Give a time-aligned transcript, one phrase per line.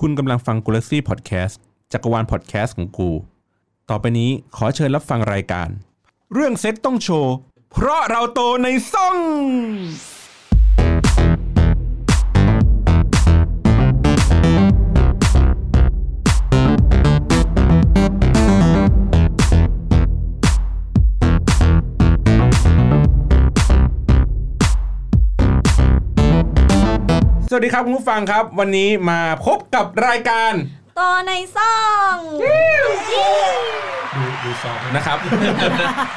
[0.00, 1.60] คุณกำลังฟังกูลาซี่พอดแคสต์
[1.92, 3.10] จักรวาลพอดแคสต์ของกู
[3.90, 5.68] ต่อไปนี้ขอเชิญรับฟังรายการ
[6.32, 7.34] เรื่องเซ็ตต้องโชว์
[7.72, 9.16] เพราะเราโตในซ่อง
[27.54, 30.52] สวัสดีครับคุณผู้ฟังครับ วันนี้มาพบกับรายการ
[31.00, 31.76] ต่อในซ่อ
[32.14, 32.16] ง
[34.16, 35.18] ดูดูซอฟต์นะครับ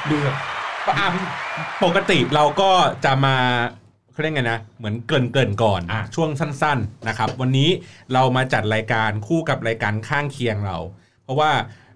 [0.09, 0.35] ดูแบบ
[0.99, 1.07] อะ
[1.83, 2.71] ปกติเราก็
[3.05, 3.37] จะมา
[4.11, 7.69] เขาเรียกไงนะ เหมือนเกรินเกรินๆก่อนอะช่วงสั้น ๆ นะครับ วันนี้
[8.13, 10.77] เรามาจัดรายการคู่กับรายการข้างเคียงเรา
[11.23, 11.51] เพราะว่า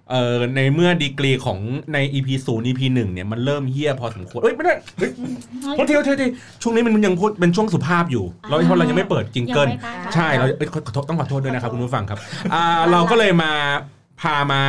[0.09, 1.59] เอ่อในเมื่อดีกรีของ
[1.94, 5.12] ใน EP ศูนย์ EP หนึ่งเนี่ยมันเริ่มเฮี้ยพอสมควรเอ้ยไม่ได้เฮ้ย
[5.76, 6.27] โทษทีโทษที
[6.62, 12.20] ช่วงนี้มันยังพูดเป็นช่วงสุภาพอยู่ เราเพราะเรายังไม่เปิดจิงเกิลยังไม่ได้ใช่เราเอ้ยขอขอโทษต้องขอโทษด้วยนะครับคุณผู้ฟังครับ
[12.54, 13.52] อ่าเราก็เลยมา
[14.22, 14.62] พามา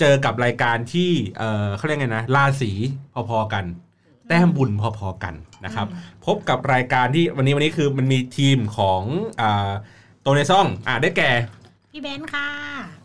[0.00, 2.70] เจอกับรายการที่เอ่อเขาเรียกไงนะราศี
[3.28, 3.64] พอๆกัน
[4.28, 5.86] แต้มบุญพอๆกันนะครับ
[6.26, 9.02] พบกับรายการที่วันนี้วันนี้คือมันมีทีมของ
[9.40, 9.70] อ่า
[10.24, 11.30] ตัวในซ่องอ่าได้แก่
[11.92, 12.48] พี่เบนซ์ค่ะ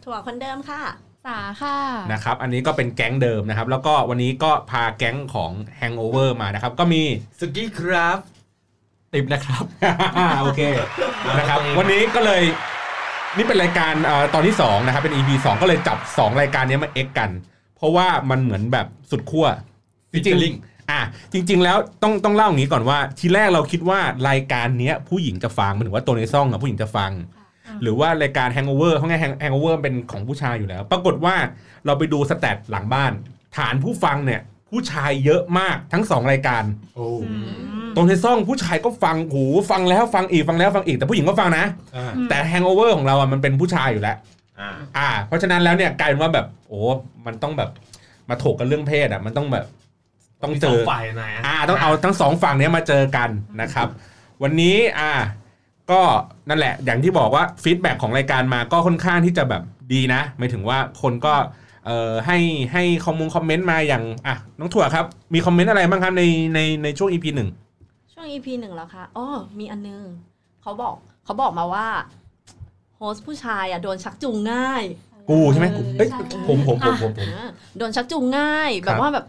[0.03, 0.81] ถั่วคนเดิมค่ะ
[1.25, 1.77] สาค่ะ
[2.11, 7.02] นะครับ อันนี้ก็เป็นแก๊งเดิมนะครับ แล้วก็วันนี้ก็พาแก๊งของ Hangover มานะครับ ก็มี
[7.39, 8.17] สกี้ครับ
[9.14, 9.64] ติบนะครับ
[10.42, 10.61] โอเค
[11.39, 12.42] นะครับ วันนี้ก็เลย
[13.38, 17.30] นี่เป็นรายการเอ่อตอนที่2นะครับเป็น EP 2 ก็เลยจับ 2 รายการนี้มาเอ็กกัน
[17.75, 19.45] เพราะว่ามันเหมือนแบบสุดขั้ว
[20.14, 20.99] จริง Featuring ๆอะ
[21.33, 23.99] จริง ๆ แล้วต้องต้องเล่าอย่างนี้ก่อนว่า ทีแรกเราคิดว่า
[24.30, 27.41] รายการเนี้ยผู้หญิงจะฟังหมันถึงว่าตัวในซ่องอะผู้หญิงจะฟังอืม
[27.81, 31.36] หรือว่ารายการ Hangover เขาไง Hang- Hangover เป็นของผู้ชายอยู่แล้ว ปรากฏว่า
[31.86, 33.11] เราไปดูสแตทหลังบ้าน
[33.58, 36.64] ฐานผู้ฟังเนี่ย ผู้ชายเยอะมากทั้งสองรายการ
[36.95, 37.08] โอ้
[37.95, 44.17] ตรงในซ่องผู้ชายก็ฟังหูฟังแล้วฟังอีกฟังแล้วฟังอีกแต่ผู้หญิงก็ฟังนะอ่าแต่ Hangover ของเราอะมันเป็นผู้ชายอยู่แล้ว
[44.59, 46.80] อ่าอ่า เพราะฉะนั้นแล้วเนี่ยกลายเป็นว่าแบบโอ้
[47.25, 47.69] มันต้องแบบ
[48.30, 49.66] มาถกกันเรื่องเพศอะมันต้องแบบ
[50.44, 53.30] ต้องเจมีสอฝ่ายไหนอ่า ต้องเอาทั้งสองฝั่งเนี้ยมาเจอกัน
[53.61, 53.88] นะครับ
[54.43, 55.11] วันนี้อ่า
[55.91, 56.02] ก็
[56.49, 59.63] นั่นแหละ อย่างที่บอกว่าฟีดแบ็ของรายการมาก็ค่อนข้างที่จะแบบ
[59.93, 61.33] ดีนะหมายถึงว่าคนก็
[61.85, 62.37] เอ่อให้
[62.73, 67.49] ให้คอมมงคอมเมนต์มาอย่างอะน้องถั่วครับ มีคอมเมนต์อะไรบ้างครับในในในช่วง EP หนึ่ง
[68.13, 69.27] ช่วง EP หนึ่งแล้วค่ะอ๋อ
[69.59, 70.03] มีอันนึง
[70.61, 71.87] เขาบอกเขาบอกมาว่า
[72.97, 74.83] โฮสต์ผู้ชายอะโดนชักจูงง่าย
[75.29, 79.25] กูใช่ไหมกูเอ้ยใช่ผมผมผมผมผมอ่าโดนชักจูงง่ายคแบรับบว่าแบบ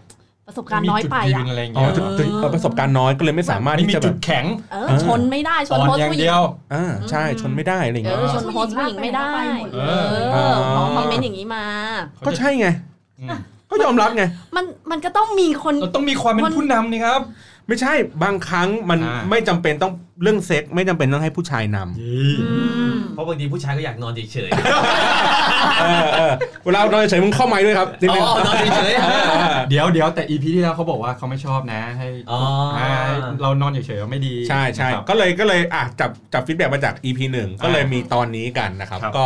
[0.52, 6.42] ประสบการณ์น้อยไปมีจุดอะยืนอะไรอย่างอ๋อเงี้ยจุดจุดเออประสบการณ์น้อยก็เลยไม่สามารถไม่ที่มีจะแบจุบดแข็งเออเออชนไม่ได้ชนอ่อนโฮสอต์ย่างผู้หญิเดีงยว
[6.74, 9.30] อ่าใช่ชนไม่ได้อะไรอย่างเอเงี้ยอชนโฮสต์ผู้หญิงไม่ได้
[9.74, 9.80] เอ
[10.32, 11.64] เอออเขาคอมเมนต์อย่างนี้มา
[12.26, 12.66] ก็ใช่ไง
[13.20, 13.28] อืม
[13.70, 14.24] ก็ยอมรับไง
[14.56, 17.20] มันมันก็ต้องมีคนเราต้องมีความเป็นผู้นำนี่ครับ
[17.68, 17.92] ไม่ใช่
[18.22, 19.92] บางครั้งมันอ่า ไม่จำเป็นต้อง
[20.22, 22.10] เรื่องเซ็กไม่จำเป็นต้องให้ผู้ชายนำอื
[22.92, 24.50] มเพราะบางทีผู้ชายก็อยากนอนเฉย
[25.80, 26.32] เออเออ
[26.64, 32.38] เวลาเราเฉยมึงเข้าไมค์ด้วยครับนิดๆนึงอ๋อนอนเฉยเออเออเดี๋ยวเดี๋ยวแต่ EP ที่แล้วเขาบอกว่าเขาไม่ชอบนะให้อ๋อ
[32.78, 39.24] อ่าให้เรานอนเฉยๆไม่ดีใช่ใช่นะครับ ก็เลยก็เลยอะจับจับฟีดแบ็มาจาก EP หนึ่งก็เลยมีตอนนี้กันนะครับ ครับ ก็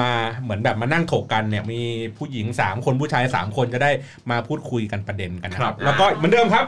[0.00, 0.12] มา
[0.42, 1.80] เหมือนแบบมานั่งถกกันเนี่ยมี
[2.16, 3.90] ผู้หญิง 3 คนผู้ชาย 3 คนจะได้
[4.30, 6.66] มาพูดคุยกันประเด็นกันนะครับ แล้วก็เหมือนเดิมครับ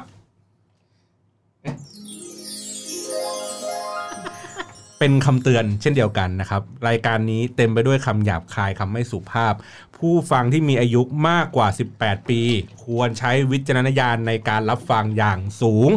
[4.99, 9.55] เป็นคำเตือนเช่นเดียวกันนะครับ รายการนี้เต็มไปด้วยคำหยาบคายคำไม่สุภาพ
[9.97, 11.69] ผู้ฟังที่มีอายุมากกว่า
[11.99, 12.41] 18 ปี
[12.85, 15.91] ควรใช้วิจารณญาณในการรับฟังอย่างสูง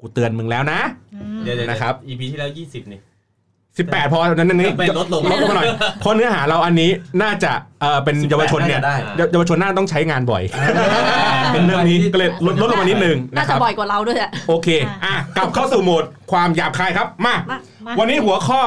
[0.00, 3.00] กูเตือนมึงแล้วนะๆเดี๋ยวๆนะครับอีพีที่แล้ว 20 นี่
[3.78, 5.68] 18 พอนั้นนี้ไปลดลงลดลงมาหน่อย
[6.00, 6.90] เพราะเนื้อหาเราอันนี้
[7.22, 8.96] น่าจะเออเป็นเยาวชนเนี่ยได้
[9.32, 10.42] เยาวชนน่าต้องใช้งานบ่อย
[11.52, 14.68] เป็นเรื่องนี้ก็เลยลดลดลงมานิดนึงน่านะคจะรับบ่อยกว่าเราด้วยอะโอเค
[15.04, 18.60] อะกลับเข้าสู่โหมดความหยาบคายครับมามามาวันนี้หัวข้อ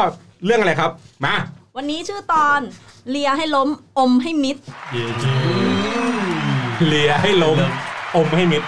[0.45, 0.91] เรื่องอะไรครับ
[1.25, 1.35] มา
[1.77, 2.59] วันนี้ชื่อตอน
[3.09, 3.69] เลียให้ล้ม
[3.99, 4.57] อมให้มิด
[6.87, 7.57] เลียให้ล้ม
[8.15, 8.63] อมให้มิด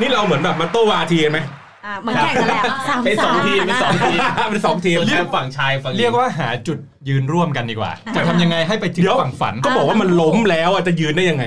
[0.00, 1.38] นี่เราเหมือนแบบมาโต้วาทีกันไหม
[1.84, 4.18] อ่าเหมือนแข่งกันแหละสามเป็นสองทีมเป็นสองทีม
[4.50, 6.78] เป็นสองทีมเรียกฝั่งชายฝั่งหญิงเรียกว่าหาจุด
[7.08, 11.44] ยืนร่วมกันดีกว่า จะทำยังไงให้ไปถึงเดี๋ยวฝั่งฝันก็บอกว่ามันล้มแล้วอะจะยืนได้ยังไง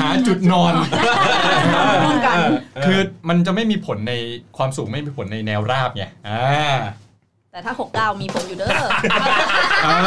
[0.00, 0.72] หาจุดนอน
[2.04, 2.36] ร่วมกัน
[2.86, 4.12] คือมันจะไม่มีผลใน
[4.56, 6.76] ความสูงไม่มีผลในแนวราบไงอ่า
[7.52, 8.68] แต่ถ้าหกดาวมีผมอยู่เด้อ
[9.86, 9.98] อ่า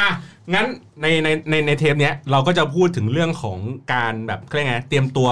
[0.00, 0.10] อะ
[0.54, 0.66] งั้น
[1.02, 3.58] ในในในในเทปเนี้ยเราก็จะพูดถึงเรื่องของ
[3.94, 5.28] การแบบเขาเรียกไงเตรียมตัว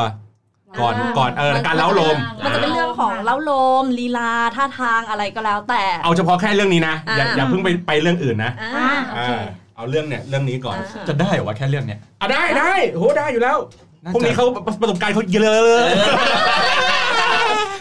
[0.81, 3.51] ก่อนอ่าก่อนเออการเล้าลม มันจะเป็นเรื่องของเล้าโล
[3.83, 9.43] มลีลาท่าทางอะไรก็แล้วแต่ เอาเฉพาะแค่เรื่องนี้นะ อย่าอ่าอย่าเพิ่งไปไปเรื่องอื่นนะอ่าอ่าโเคอ่า
[9.77, 13.57] เอาเรื่องเนี่ยเรื่องนี้ก่อนอ่าจะได้เหรอวะแค่เรื่องเนี้ยอะได้ได้โหได้อยู่แล้ว
[14.05, 14.45] น่าจะพวกนี้เขา
[14.81, 15.83] ประสบการณ์เขาเยอะ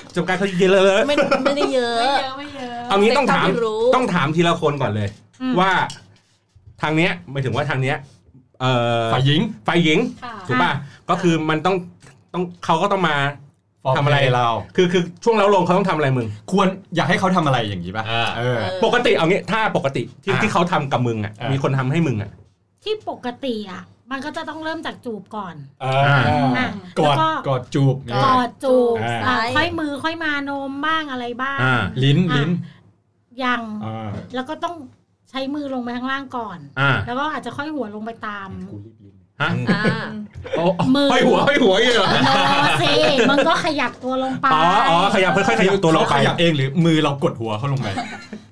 [0.07, 5.07] ประสบการณ์เขาเยอะไม่ไม่ได้เยอะไม่เยอะไม่เยอะเอางี้ต้องถามเซ็กซ์เท่าที่รู้ต้องถามทีละคนก่อนเลย
[5.42, 5.72] อืมว่า
[6.81, 7.98] ทางเนี้ยหมายถึงว่าทางเนี้ย
[8.62, 10.72] เอ่อฝ่ายหญิงฝ่ายหญิงค่ะถูกป่ะ
[11.10, 11.75] ก็คือมันต้อง
[12.34, 13.16] ต้องเขาก็ต้องมา
[13.98, 22.32] ทำอะไรเรา คือคือช่วงแล้วลงเขาต้องทำอะไรมึง ควรอยากให้เขาทำอะไรอย่างนี้ป่ะอ่า เออเออปกติเอางี้ถ้าปกติที่อ่าที่เขาทำกับมึงอะอ่ามีมีคนทำให้มึงอะ
[22.84, 25.96] ที่ปกติอะ มันก็จะต้องเริ่มจากจูบก่อนอ่า
[26.58, 26.70] อะ
[27.00, 32.52] กอดแล้วก็กอดจูบเนี่ยกอดจูบอ่า อะค่อยมือค่อยมานมบ้างอะไรบ้าง อ่า ลิ้นอะ ลิ้น
[33.44, 34.76] ยังอ่าแล้วก็ต้อง
[35.30, 39.84] ใช้มือลงไปข้างล่างก่อน อ่า แล้วก็อาจจะค่อยหัวลงไปตาม กูรีบลิ้น ฮะอ่า
[40.57, 40.63] โอ้
[40.95, 42.30] มือห้อยหัวห้อยหัวอย่างเงี้ยเหรอโน
[42.81, 42.92] สิ
[43.30, 47.88] มันก็ขยับตัวลงไปอ๋ออ๋อขยับค่อยๆขยับตัวลงไปเขาขยับเองหรือมือเรากดหัวเขาลงไป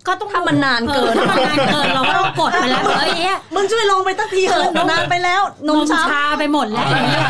[0.08, 7.28] ก็ต้องถ้ามันนานเกินออถ้ามันนานเกินเราก็ต้องกดไปแล้วเอ้ยเอ๊ะมึงช่วยลงไปตั้งทีเถอะนานไปแล้วนนมมช้าชาไปหมดแล้วอย่างเงี้ย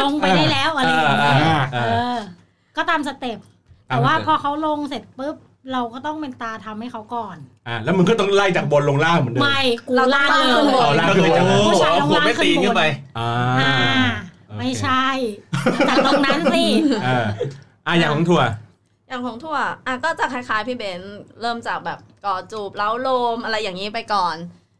[0.00, 1.78] ลงไปได้แล้วอะไรอย่างเงี้ยอ่าเอ
[2.14, 2.16] อ
[2.76, 3.38] ก็ตามสเต็ป
[3.88, 5.36] แต่ว่าพอเขาลงเสร็จปุ๊บ
[5.72, 7.36] เราก็ต้องเป็นตาทำให้เขาก่อน
[7.66, 12.82] อ่าแล้วมึงก็ต้องไล่จากบนลงล่างเหมือนเดิม ไม่กูเราล่างเลยต้องอ๋อล่างก็ขึ้นคือไปจากนั้นผู้ชายต้องหัวลากไม่ขึ้นตีนขึ้นไป
[13.18, 13.28] อ่า
[13.60, 13.72] อ่า
[14.48, 15.06] โอเคไม่ใช่
[15.88, 16.64] จากตรงนั้นสิ
[17.04, 17.26] เออ
[17.86, 18.42] อะอย่างของถั่ว
[19.08, 24.36] อย่างของถั่วอะก็จะคล้ายๆพี่เบนซ์เริ่มจากแบบกอดจูบเล้าโลมอะไรอย่างนี้ไปก่อน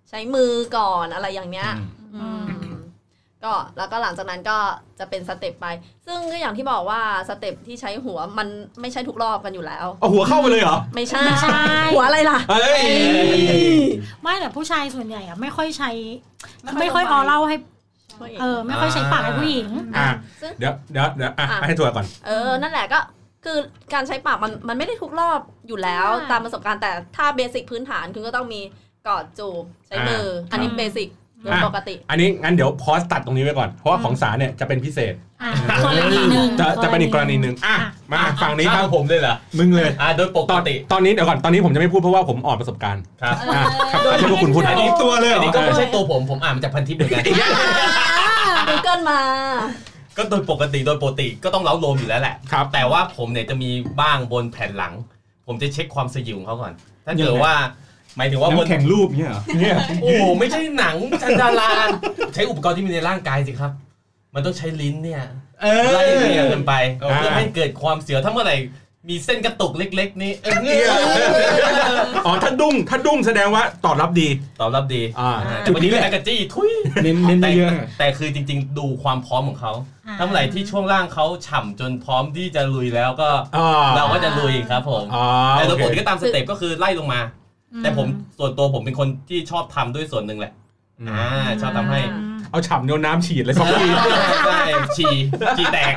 [0.08, 2.46] ใช้มือก่อนอะไรอย่างเนี้ย อืมอืม
[3.44, 4.58] ก็แล้วก็หลังจากนั้นก็
[4.98, 5.66] จะเป็น step ไป
[6.06, 8.48] ซึ่งก็อย่างที่บอกว่า step ที่ใช้หัวมัน
[8.80, 11.60] ไม่ใช่ทุกรอบกันอยู่แล้วเอาหัวเข้าไปเลยเหรอ ไม่ใช่ ไม่ใช่
[11.92, 12.82] หัวอะไรล่ะเฮ้ย
[14.22, 15.90] ไม่แต่ผู้ชายส่วนใหญ่อะไม่ค่อยใช้
[16.80, 17.56] ไม่ค่อยออเล่าให้
[18.40, 19.66] เออไม่ค่อยใช้ปากให้ผู้หญิง
[19.96, 20.08] อะ
[20.40, 23.00] ซึ่งเดี๋ยวเดี๋ยวเดี๋ยวอะอะให้ถั่วก่อน เออนั่นแหละก็
[23.44, 23.58] คือ
[23.94, 28.60] การใช้ปากมันมันไม่ได้ทุกรอบอยู่แล้วใช่ตามประสบการณ์แต่ถ้าเบสิกพื้นฐานคุณก็ต้องมี
[29.06, 31.08] กอดจูบใช้มืออันนี้เบสิก
[31.42, 37.76] โดยอะปกติ อันนี้งั้นเดี๋ยวพอสตัดตรงนี้ไว้ก่อน เพราะว่าของสาเนี่ยจะเป็นพิเศษอะกรณีหนึ่งจะจะเป็นอีกกรณีหนึ่งอะ
[38.12, 47.22] มาฝั่งนี้ครับข้างผมเลยเหรอมึงเลยอ่าโดยปตกอนติตอนนี้เดี๋ยวก่อนตอนนี้ผมจะไม่พูดเพราะว่าผมอ่อนประสบการณ์ครับอะครับให้พวกคุณพูดอันนี้ตัวเลยเหรออันนี้ก็ไม่ใช่ตัวผมผมอ่านมาจากพันทิปเหมือนกัน
[48.68, 49.20] กูเกิลมา
[50.16, 53.70] ก็โดยปกติโดยปกติก็ต้องเล้าโลมอยู่แล้วแหละครับแต่ว่าผมเนี่ยจะมี
[54.00, 54.94] บ้างบนแผ่นหลัง
[55.46, 56.72] ผมจะเช็คความสยิวของเขาก่อน
[57.06, 57.54] ถ้ายังเกิดไงว่า
[58.20, 61.88] หมายถึงว่าบนน้ำแข็งรูปเนี่ยเหรอเนี่ยโอ้โหไม่ใช่หนังชันดาราน
[62.34, 63.72] ใช้อุปกรณ์ที่มีในร่างกายสิครับ
[64.34, 65.22] มันต้องใช้ลิ้นเนี่ย
[65.62, 68.56] เอไล่เรียงกันไปเออเพื่อให้เกิดความเสียวถ้าเมื่อไหร่
[69.08, 70.56] มีเส้นกระตุกเล็ก ๆ นี่เออ
[72.26, 74.28] อ๋อถ้าดุ้งถ้าดุ้งแสดงว่าตอบรับดี
[74.60, 76.70] ตอบรับดีอ่าอ่าแต่วันนี้เป็นอากาจี้ทุย
[77.02, 79.72] เน้นเน้นแต่เยอะแต่คือจริง ๆ ดูความพร้อมของเขา
[80.06, 87.20] อ่าถ้าเมื่อไหร่ที่ช่วงล่างเขาฉ่ำจนพร้อมที่จะลุยแล้วก็อ่าเราก็จะลุยครับผมอ๋อแต่โดโอยเคปกติก็ตามสเต็ปก็คือไล่ลงมา
[87.78, 88.06] แต่ผม
[88.38, 90.52] ส่วนตัวผมเป็นคนที่ชอบทำด้วยส่วนหนึ่งแหละ
[91.00, 91.28] อืมอ่า
[91.60, 92.00] ชอบทำให้
[92.50, 93.88] เอาฉ่ำโยนน้ำฉีดเลยสองที
[94.46, 94.62] ใช่
[94.96, 95.14] ฉี่
[95.56, 95.92] ฉี่แตก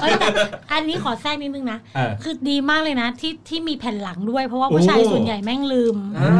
[0.00, 0.28] เอ้ยแต่
[0.72, 6.32] อันนี้ขอแทรกนิดนึงนะเออคือดีมากเลยนะ ที่ที่มีแผ่นหลังด้วย เพราะว่าผู้ชายโอ้ส่วนใหญ่แม่งลืมอ่า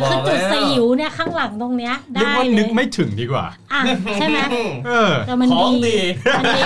[0.00, 3.80] บอคือกจุดแล้วสยิวเนี่ยข้างหลังตรงเนี้ยเรียกได้ว่าเลนึกยไม่ถึงดีกว่าอะ
[4.16, 4.38] ใช่ไหม
[4.86, 5.96] เออแต่มันของดีดี
[6.38, 6.62] มันดี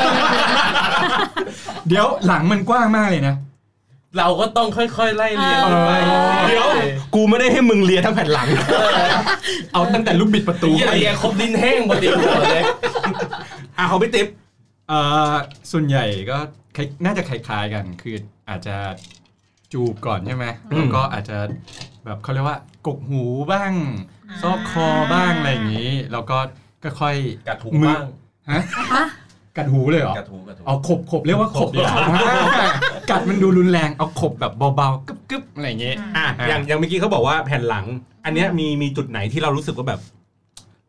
[1.88, 3.34] เดี๋ยวหลังมันกว้างมากเลยนะ
[4.18, 5.90] เราก็ต้องค่อยๆไล่เรียงไป
[6.46, 6.68] เดี๋ยว
[7.14, 8.48] กูไม่ได้ให้มึงเลียทั้งแผ่นหลัง
[9.72, 12.62] เอาตั้งแต่ลูกบิดประตูเหี้ยเรียงครบดินแห้งพอดีหมดเลย
[13.76, 14.26] อะเขาพี่ติ๊บ
[14.88, 14.98] เอ่
[15.30, 15.32] อ
[15.72, 16.38] ส่วนใหญ่ก็
[16.76, 18.14] คล้ายน่าจะคล้ายๆกัน คือ
[18.48, 18.76] อาจจะ
[19.72, 21.38] จูบก่อนใช่ไหมอืมแล้วก็อาจจะ
[22.04, 23.22] แบบเขาเรียกว่ากกหู
[23.52, 23.72] บ้าง
[24.42, 26.38] ซอกคอบ้างอะไรอย่างนี้ แล้วก็
[26.82, 27.16] ก็ค่อย
[27.48, 28.04] กัดหูมือบ้าง
[28.50, 28.60] ฮะ
[28.94, 29.04] ฮะ
[29.58, 31.94] กัดหูเลยเหรอ กัดหูกัดหูเอาขบขบเรียกว่าขบดีกว่า
[33.10, 37.84] กัดมันดูรุนแรงเอาขบแบบเบาๆกึบกึบอะไรอย่างงี้อะอะอย่างอย่างเมื่อกี้เขาบอกว่าแผ่นหลัง
[38.24, 40.00] อันเนี้ยมีมีจุดไหนที่เรารู้สึกว่าแบบ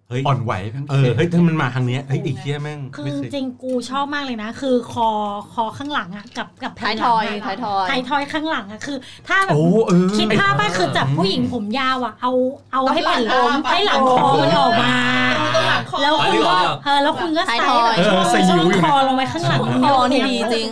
[0.10, 0.54] เฮ้ยอ่อนไหว
[0.90, 5.10] เออเฮ้ยถ้ามันมาทางเนี้ยเฮ้ยไอ้เคี้ยแม่งคือไม่จสิริงๆกูชอบมากเลยนะ คือคอ
[5.54, 8.98] คอข้างหลังอะกับกับแผ่ท้ายนหทลังอยอะท้ายทอยไทยทอยข้างหลังอะคือ
[9.28, 12.32] ถ้าแบบโอ้เออคิดภาพไปคือจับผู้หญิงผมยาวอะเอา
[12.74, 14.94] เอาให้แผ่นต้องหลังให้หลังคอมันออกมา
[16.02, 16.54] แล้วคุณก็
[16.86, 20.68] เออแล้วคุณก็ใส่ท้ายทอยเออใส่ยิวอยู่คนะอลงไปข้างหลังคอนี่ดีจริง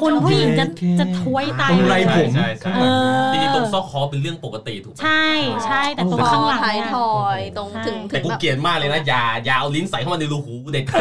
[0.00, 0.64] คุณผู้หญิงจะ
[1.00, 2.84] จะทวยตายตรงไรเลยผมใช่ใช่เอ
[3.26, 5.26] อจริงๆตรงซอกคอเป็นเรื่องปกติถูกไหมใช่
[5.64, 11.00] ใช่แต่ตรงคอข้างหลังท้ายเนี่ยทอยตรงถึงใช่ถึแต่งกูแบบเกลียดมากเลยนะอย่าอย่าเอาลิ้นใส่เข้ามาในรูหูเด็ดขาด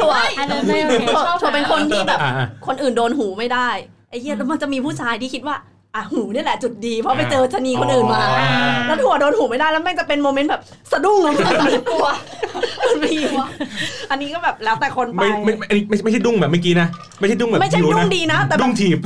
[0.00, 3.68] ถั่วอันนั้นไม่โอเคถั่วถั่วเป็นคนที่แบบอะอะคนอื่นโดนหูไม่ได้
[4.10, 5.56] ไอ้เหี้ยแล้วมันจะมีผู้ชายที่คิดว่า
[5.98, 8.48] อะหูเนี่ยแหละจุดดีเพราะไปเจอชะนีคนอื่นมาอ๋อ
[8.86, 10.62] แล้วถั่วโดนหูไม่ได้แล้วแม่งจะเป็นโมเมนต์แบบ
[10.92, 11.32] สะดุ้งอะ
[11.66, 12.06] มันกลัว
[12.86, 13.14] มันมี
[14.10, 16.88] อันนี้ก็แบบแล้วแต่คนไปไม่ไม่ไม่อันนี้ไม่ไม่ใช่ดุ้งแบบเมื่อกี้นะ
[17.18, 18.98] ไม่ใช่ดุ้งแบบไม่ใช่ยูดุ้งดีนะแต่แบบดุ้งถีบ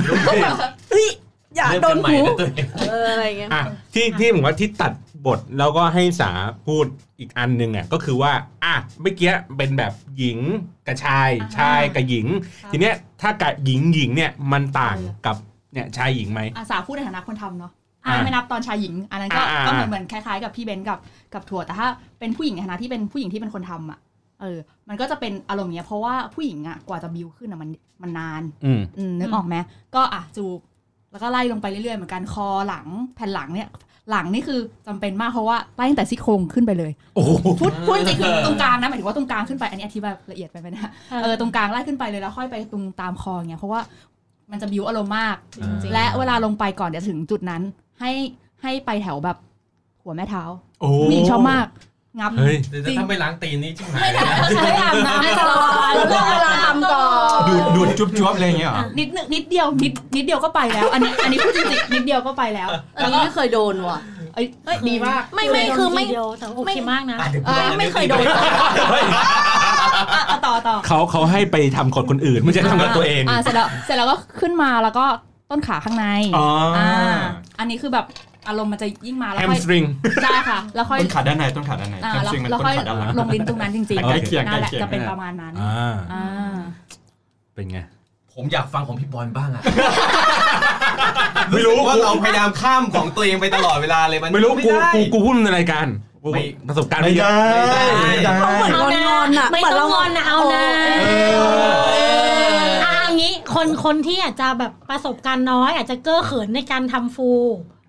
[0.90, 1.08] เฮ้ย
[1.56, 3.62] อย่าเริ่มโดกันนใหม่หูนะตัวเองเอออะไรอย่างเงี้ยอะ
[3.94, 4.92] ที่ที่ผมว่าที่ตัด
[5.26, 6.30] บทแล้วก็ให้สา
[6.66, 6.84] พูด
[7.18, 8.32] อีกอันหนึ่งอะก็คือว่า
[8.64, 10.38] อะเมื่อกี้เป็นแบบหญิง
[10.86, 12.26] กับชายชายกับหญิง
[12.70, 15.36] ทีเนี้ยถ้ากับหญิงหญิงเนี่ยมันต่างกับ
[15.72, 17.72] เนี่ยชายหญิงไหมอาสาพูดในฐานะคนทำเนาะ
[18.04, 20.98] อ่าไม่นับตอนชายหญิง อันนั้นก็อ่าก็เหมือนเหมือนคล้ายๆ กับพี่เบนซ์กับ
[21.34, 21.86] กับถั่วแต่ถ้า
[22.18, 23.98] เป็นผู้หญิงในฐานะที่เป็นผู้หญิงที่เป็นคนทำอะ
[24.40, 27.70] เออ มันก็จะเป็นอารมณ์เนี้ยเพราะว่าผู้หญิงอะกว่าจะบิวขึ้นอะมัน
[28.02, 29.56] มันนานอืมอืมนึกออกไหม
[29.94, 30.58] ก็อะจูบ
[31.12, 33.68] แล้วก็ไล่ลงไปเรื่อยๆเหมือนกันคอหลังแผ่นหลังเนี่ย
[34.10, 40.90] หลังนี่คือจำเป็นมากเพราะว่าไล่ตั้งแต่ซี่โครงขึ้นไปเลยโอ้โหพูดพูดจริงๆคือตรงกลางนะหมายถึงว่าตรงกลางขึ้นไปอันนี้อธิบายละเอียดไปไหมนะ
[41.22, 43.80] เออตรงกลางไล่ขึ้นไปเลยแล้วค่อยไปตรงตามคอเงี้ยเพราะว่า
[44.50, 47.62] มันจะบิวอารมณ์มากจริงๆและเวลาลงไปก่อนจะถึงจุดนั้น
[48.00, 48.12] ให้
[48.62, 49.36] ให้ไปแถวแบบ
[50.02, 50.42] หัวแม่เท้า
[50.80, 51.66] โอ้ผู้หญิงชอบมาก
[52.18, 57.04] งับ เฮ้ยเดี๋ยวถ้าไม่ล้างตีนนี่ชิบหายไม่เลยได้นะไม่อาบน้ำให้ตลอดเรื่องเวลาทำก่อ
[57.38, 63.98] น ดูดดูดจุ๊บจุ๊บอะไรอย่างเงี้ยเหรอ นิดนึงนิดเดียวนิดนิดเดียวก็ไปแล้ว อันนี้อันนี้พูดจริงๆนิดเดียวก็ไปแล้วอันนี้ไม่เคยโดนว่ะ
[64.34, 68.24] เอ้ยเอ้ยดีมาก ไม่ไม่คือไม่เดียวแต่โอเคมากนะ อะเดี๋ยวเอ้ยไม่เคยโดน
[68.90, 69.61] เฮ้ยอะอะ
[70.46, 75.04] ต่อต่อเขาเขาให้ไปทำกับคนอื่นไม่ใช่ทำกับตัวเองอ่าเสร็จแล้วเสร็จแล้วก็ขึ้นมาแล้วก็
[75.50, 76.46] ต้นขาข้างในอ๋อ
[76.78, 76.86] อ่
[77.58, 78.06] อันนี้คือแบบ
[78.48, 79.84] อารมณ์มันจะยิ่งมาแล้วแฮมค่อยสตริง
[80.22, 86.54] ใช่ค่ะแล้วค่อยต้นขาด้านในต้นขาด้านในอ่าแฮมแล้วสตริงมันแล้วต้นค่อยขาด้านหลังลงลิ้นตรงนั้นจริงใกล้เคียงนั่นแหละใกล้เคียงจะเป็นประมาณนั้นอ่าอ่า
[87.54, 87.78] เป็นไง
[88.32, 89.62] ผมอยากฟังของพี่บอลบ้างอะ
[91.50, 100.62] ไม่รู้สึกว่าเราพยายามข้ามของตัวเองไปตลอดเวลาเลยมันไม่รู้กูด้กูกูพูดในรายการกู ไม่ประสบการณ์ไม่เยอะไม่ได้ไม่ได้เขาเหมือนงอนงอนๆอะไม่เหมือนต้เราองงอนนะเอานะ
[101.90, 107.30] เอออะเอางี้คนคนที่อาจจะแบบประสบการณ์น้อย อาจจะเก้อเขินในการทำฟู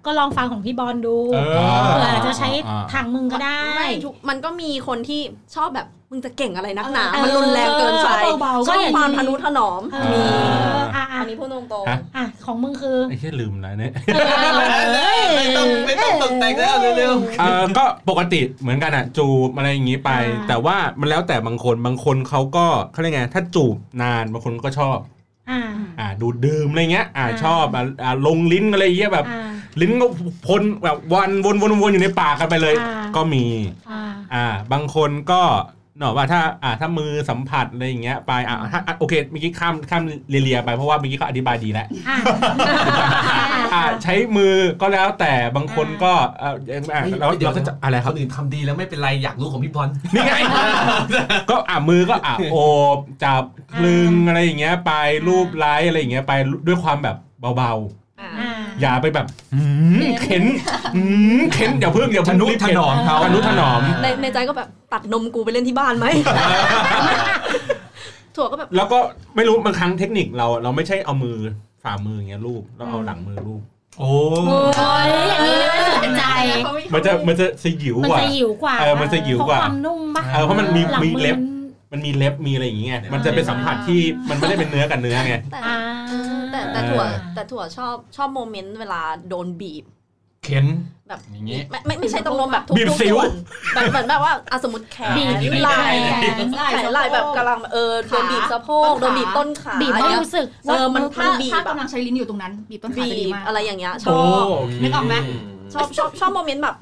[0.05, 1.39] ก็ลองฟังของพี่บอลดูเอ
[1.77, 5.21] อเผื่ออาจจะใช้อ่าทางมึงก็ได้ไม่ทุกมันก็มีคนที่
[5.55, 8.09] ชอบแบบมึงจะเก่งอะไรนักหนาเออมันรุนแรงเกินไป
[8.41, 13.93] เบาๆชอบก็อย่าความทนุถนอมเอมีออะอะอันนี้พูดตรงฮะอะของมึงคือไอ้แค่ลืมนะเนี่ย
[15.35, 24.97] ไม่ต้องไม่ต้องตกแต่งแล้วเร็วเออก็ปกติเหมือนกันอะ จูบอะไรอย่างงี้ไปอ่าแต่ว่ามันแล้วแต่บางคนบางคนเขาก็เขาเรียกไงถ้าจูบนานบางคนก็ชอบ
[25.49, 25.61] อ่า
[25.99, 29.49] อ่าดูดดื่มอะไรเงี้ย อ่าอ่าชอบอ่าอ่าลงลิ้นอะไรเงี้ยแบบอ่า
[29.81, 30.07] ลิ้นก็
[30.47, 33.45] พ่นแบบวันวนวนวนอยู่ในปากกันไปเลยอ่าก็มี
[33.91, 34.01] อ่า
[34.33, 35.41] อ่า บางคนก็
[35.97, 42.17] เนอะว่าถ้าอ่าถ้ามือสัมผัสอะไรอย่างเงี้ยไปอ่าถ้าอะโอเคเมื่อกี้ข้ามข้ามเลียๆไปเพราะว่าเมื่อกี้เขาอธิบายดีแล้วอ่า
[43.73, 46.55] อ่าใช้มือก็แล้วแต่บางคนก็เอ่อ
[46.93, 50.33] อ่าๆเราเราจะอะไรคครับนอื่นทำดีแล้วไม่เป็นไรอยากรู้ของพี่บอลนี่ไง
[51.49, 52.57] ก็อะมือก็อะโอ
[52.97, 53.43] บจับ
[53.75, 54.91] คลึงอะไรอย่างเงี้ยไป
[55.27, 56.33] รูปไล้อะไรอย่างเงี้ยไป
[56.67, 57.17] ด้วยความแบบ
[57.57, 59.63] เบาๆ อ่าอ่าๆอย่าไปแบบหื
[59.99, 60.43] มเข็น
[60.95, 61.03] หื
[61.39, 66.05] มเข็นอย่าเพิ่งอย่าทเพิ่งนุรีบถเข็นอมเขาทนุถนอมในในใจก็แบบตัดนมกูไปเล่นที่บ้านไหม
[68.35, 68.99] ถั่วก็แบบแล้วก็
[69.35, 71.37] ไม่รู้บางครั้งเทคนิคเรา เราไม่ใช่เอามือ
[71.83, 73.61] ฝ่ามืออย่างเงี้ยรูปแล้วเอาหลังมือรูป
[73.99, 74.11] โอ้
[74.77, 76.23] โอ้ยอย่างนี้น่าสนใจ
[76.93, 81.41] มันจะมันจะสยิวมันกว่าจะหิวกว่าเออมันจะหิวกว่าเพระความนุ่มปะเออเพราะมันมีหลังมีเล็บน
[81.91, 83.99] มันมีเล็บมีอะไรอย่างเงี้ยมันจะเป็นสัมผัสที่
[84.29, 85.33] มันไม่ได้เป็นเนื้อกับเนื้อไง
[86.73, 87.03] แต่อ่าแต่แต่ถั่ว
[87.33, 89.85] แต่ถั่วชอบชอบโมเมนต์เวลาโดนบีบ
[90.43, 90.65] เข็น
[91.07, 93.31] แบบอย่างงี้ไม่ไม่ไม่ใช่ตรงลมแบบทุกบีบทุกสิวส่วน
[93.73, 95.11] แบบเหมือนแบบว่าอะสมมติแขน
[95.41, 95.73] บีบไหล่
[96.53, 105.15] ไหล่แขนไหล่แบบกำลังเออโดนบีบสะโพกโดนบีบต้นขาบีบให้รู้สึกเออมันถ้ามันบีบถ้าอะกำลังใช้ลิ้นอยู่ตรงนั้น บีบต้นขาบีจะดีบมากอะไรอย่างเงี้ยชโอ้อบนึกออกไหม
[105.73, 106.75] ชอบชอบชอบโมเมนต์แบบ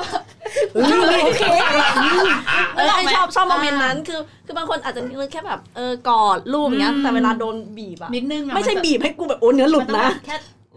[1.23, 1.43] โอเค
[2.75, 10.35] เออไอชอบชอบโมเมนต์นั้นคือ คือบางคนอาจจะนึกแค่แบบเออกอดรูปอย่างเงี้ยอืมแต่เวลาโดนบีบอะนิดนึงอะไม่ใช่นจะบีบให้กูแบบโอ้เนื้อหลุดมันต้องนะแบบแค่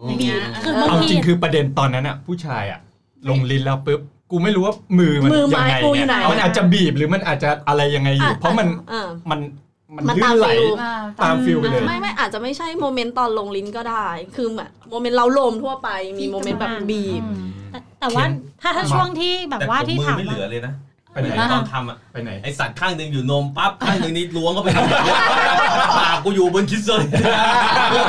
[0.09, 2.81] อย่างเงี้ยคือบางเอาทีจริงคือประเด็นตอนนั้นอะผู้ชายอะ
[3.29, 9.41] ลงลิ้นแล้วปุ๊บกูไม่รู้ว่ามือมันมือไม้ยังไงกูอยู่ไหนเนี่ยมันอาจจะบีบหรือมันอาจจะอะไรยังไงอยู่อะเพราะมันอะมัน
[9.97, 17.23] มันมันลื่ตามนไหลฟิลอ่าตามฟิลไปเลยไม่ไม่อาจจะไม่ใช่โมเมนต์ตอนลงลิ้นก็ได้ คือแบบโมเมนต์เราลมทั่วไปมีโมเมนต์แบบบีบ
[17.71, 18.25] แต่แต่ว่า
[18.63, 20.73] ถ้าถ้าช่วงที่แบบว่าที่แต่ผมมือถามไม่เหลือเลยนะ
[21.15, 24.69] ไปไหนตอนทำอะไปไหนไอสัตว์ข้างหนึ่งอยู่นมปั๊บข้างหนึ่งนี่ล้วงเข้าไป
[25.99, 27.03] ปากกูอยู่บนคิดเลย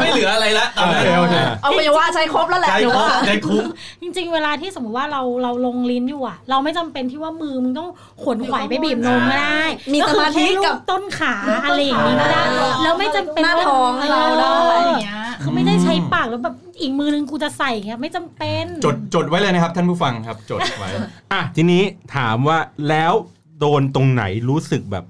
[0.01, 3.65] ไม่เหลืออะไรละตอนโอนั้นเคโอเคเอาไปว่าใช้ครบแล้วแหละใจเดี๋ยวคุ้มว่าใจคุ้ม
[4.01, 7.89] จริง ๆ เวลาที่สมมติว่าเราเราลงลิ้นอยู่อะเราไม่จำเป็นที่ว่ามือมึงต้อง
[8.21, 11.33] ขวนขวายไปบีบนมก็ได้มีก็สคือมาธิแค่ลูกับต้นขา
[11.65, 12.43] อะไรอย่างนี้ก็ได้
[12.83, 14.21] แล้วไม่จำเป็นหน้าท้องเเรา
[14.69, 20.89] ได้อย่างเงี้ย คือไม่ได้ใช้ปากแล้วแบบอีกมือนึงกูจะใส่เงี้ยไม่จำเป็นจดจดไว้เลยนะครับ ท่านผู้ฟังครับจดไว้
[21.33, 21.81] อะทีนี้
[22.15, 22.57] ถามว่า
[22.89, 23.13] แล้ว
[23.59, 25.05] โดนตรงไหนรู้สึกแบบ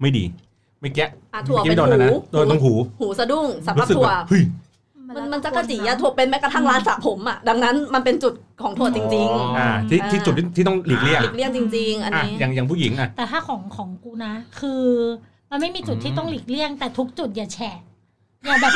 [0.00, 0.24] ไม่ดี
[0.80, 4.44] เมื่อกี้อะถั่วเมื่อกี้เป็นโดนอะไรหูนะโดนตรงหู หูสะดุ้งสำหรับรู้สึกถั่วแบบเฮ้ย
[5.16, 14.84] มันมันจะกระจีอะถั่วเป็นแม้กระทั่งร้านสระผมอะดังนั้นมันเป็นจุดของถั่วจริงอ๋ออ่าที่อ่าที่จุดที่ที่ต้องหลีกเลี่ยงๆหลีกเลี่ยงจริง ๆ อันอะนี้อย่างอย่างผู้หญิงอะแต่ถ้าของของกูนะ คือ
[15.50, 17.76] มันไม่มีจุดที่ต้องหลีกเลี่ยงแต่ทุกจุดอย่าแฉะ
[18.44, 18.72] อย่าแบบ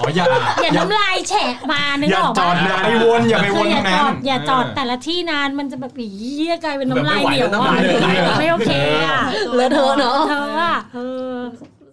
[0.00, 0.24] อ๋ออย่า
[0.62, 6.06] อย่าน้ำลายแฉะมานึกอย่าออกจอปะดอย่าไปวนอย่าไปวคืนออย่านั้จนอดอย่าจอดแต่ละที่นานมันจะแบบอี
[6.36, 8.70] เหี้ยกลายเป็นน้ำลายแบบไม่ไหวเหนียวแล้วน้ำลายไหลอะไม่โอเค
[9.06, 9.20] อะ
[9.56, 10.98] เลอะเทอะเนอะเธออะเอ
[11.34, 11.36] อ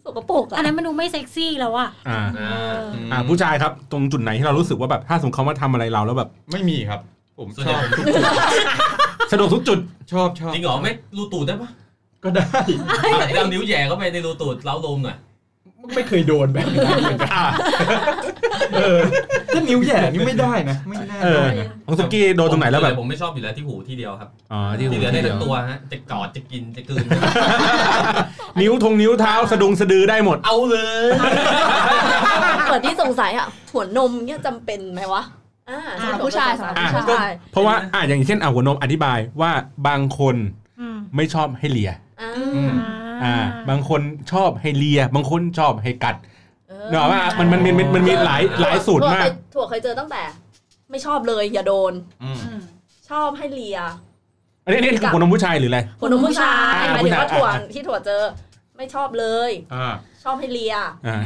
[0.06, 2.42] สกปรกอันอะนั้นมันดูไม่เซ็กซี่แล้วอะอ่าเอ
[2.78, 2.80] อ
[3.12, 7.00] อ่าผู้ชายครับ ตรงจุดไหนที่เรารู้สึกว่าแบบถ้าสมมติเขามาทำอะไรเราแล้วแบบไม่มีครับ
[7.38, 8.06] ผผมส่วนชใหญ่อบผม
[9.32, 9.80] สะดวกทุกจุด
[10.12, 11.70] ชอบชอบจริงเหรอไม่รูตูดได้ปะ
[12.24, 12.44] ก็ได้
[13.36, 15.18] เอานิ้วแหย่เข้าไปในรูตูดเล้าลมหน่อย
[15.96, 17.52] ไม่เคยโดนแบบนั้นเหมือนกัน
[18.76, 19.00] เออ
[19.54, 27.06] ถ้านิ้วแหย่นี่ไม่ได้นะ ไม่น่าเออได้นะของสุกี้โดนตรงไหนแล้วแบบผมไม่ชอบอยู่แล้วที่หูที่เดียวครับอ๋อที่หูที่เหลือได้ที่เดีทั้ยวงตัวฮะจะกอดจะกินจะกลืน
[28.62, 31.06] นิ้วทงนิ้วเท้าสะดุงสะดือได้หมดเอาเลย
[32.66, 35.24] เปิดที่สงสัยอะหัวนมเนี่ยจำเป็นไหมวะ
[35.70, 39.52] อ่าสำหรับผู้ชายสำหรับอะผู้ก็ชายเพราะว่าอะอย่างเช่นอะหัวนมอธิบายว่า
[39.88, 40.36] บางคน
[40.80, 41.92] อืมไม่ชอบให้เลีย
[43.24, 44.02] อ่าอืมอ่า บางคน
[44.32, 46.16] ชอบให้เลีย บางคนชอบให้กัด
[46.70, 50.22] เออเนกอะว่ามันมันมันมันมันมีหลายหลายสูตรมาก ถั่วเคยเจอตั้งแต่
[50.92, 52.60] ไม่ชอบเลยอย่าโดนอืมอืม
[53.10, 53.78] ชอบให้เลีย
[54.66, 58.24] อันนี้อันนี้คือหัวนมผู้ชายหรืออะไรหัวนมผู้ชายอ่าหมายถึงว่าผู้ชายถั่วอ่าที่ถั่วเจอ
[58.78, 59.88] ไม่ชอบเลยอ่า
[60.24, 60.74] ชอบให้เลีย
[61.08, 61.18] อ่า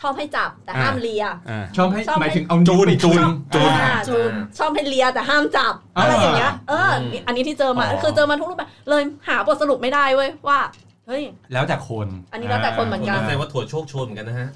[0.00, 3.20] ชอบให้จับแต่อ่าห้ามเลียอ่าชอบให้ชอบให้หมายถึงเอานิ้วไปจูน
[3.54, 6.90] จูนอ่าจูนชอบให้เลียแต่ห้ามจับอะไรอย่างเงี้ยเออ
[7.26, 10.58] อันนี้ที่เจอมาอ๋อคือเจอมาทุกรูปแบบเลยหาบทสรุปไม่ได้เว้ยว่า
[11.06, 14.48] เฮ้ย แล้วแต่คน อันนี้แล้วแต่คนเหมือนผมกันเข้าใจว่าถั่วโชคโชนเหมือนกันนะฮะ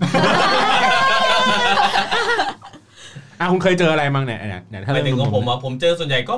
[3.40, 6.34] อะคุณเคยเจออะไรบ้างเนี่ยเนี่ยเนี่ยถ้าหมายถึงของผมอะอะผมเจอส่วนใหญ่ก็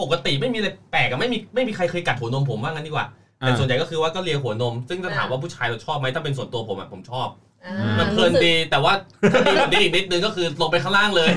[0.00, 3.06] ปกติไม่มีอะไรแปลกอะไม่มีไม่มีใครเคยกัดหัวนมผมว่างั้นดีกว่า
[3.38, 7.28] แต่ส่วนใหญ่ก็คือว่าก็เลียหัวนม ซึ่งถ้าถามว่าผู้ชายเราชอบไหมถ้าเป็นส่วนตัวผมอะผมชอบ
[7.64, 8.92] อ่ามันเพลินดีแต่ว่า
[9.32, 11.28] ถ้าดีกว่านี้อีกนิดนึงก็คือลงไปข้างล่างเลย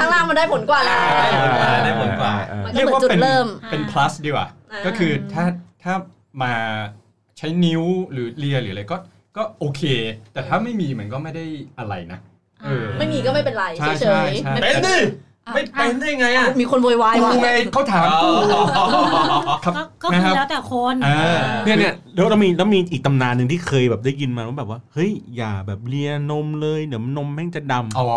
[0.00, 0.98] ข้างล่างมันได้ผลกว่าแล้ว
[1.84, 2.32] ได้ผลกว่า
[2.64, 5.44] มันก็เรียกเหมือนว่าจุดเป็นเริ่มเป็น plus ดีกว่าอ่าก็คือถ้า
[5.82, 5.94] ถ้า
[6.42, 6.52] มา
[7.38, 8.96] ใช้นิ้วหรือเลียหรืออะไรก็
[9.36, 9.82] ก็โอเค
[10.32, 11.44] แต่ถ้าไม่มีมันก็ไม่ได้
[11.78, 12.18] อะไรนะ
[12.64, 14.96] เออไม่มีก็ไม่เป็นไรใช่เฉใช่ยใช่ๆไม่เป็นดิ
[15.54, 18.28] ไม่เป็นได้ไงอะมีคนโวยวายว่ะกูไงเขาถามกู
[19.64, 28.08] ครับก็ก็นะคืครัอบ แล้วแต่คนอ่า เนี่ยเนี่ยแล้วเรามีแล้วมีอีกตำนานหนึ่งที่เคยแบบได้ยินมาว่าแบบว่าเฮ้ยอย่าแบบเลียนมเลยเดี๋ยวนมแม่งจะดำอ๋อ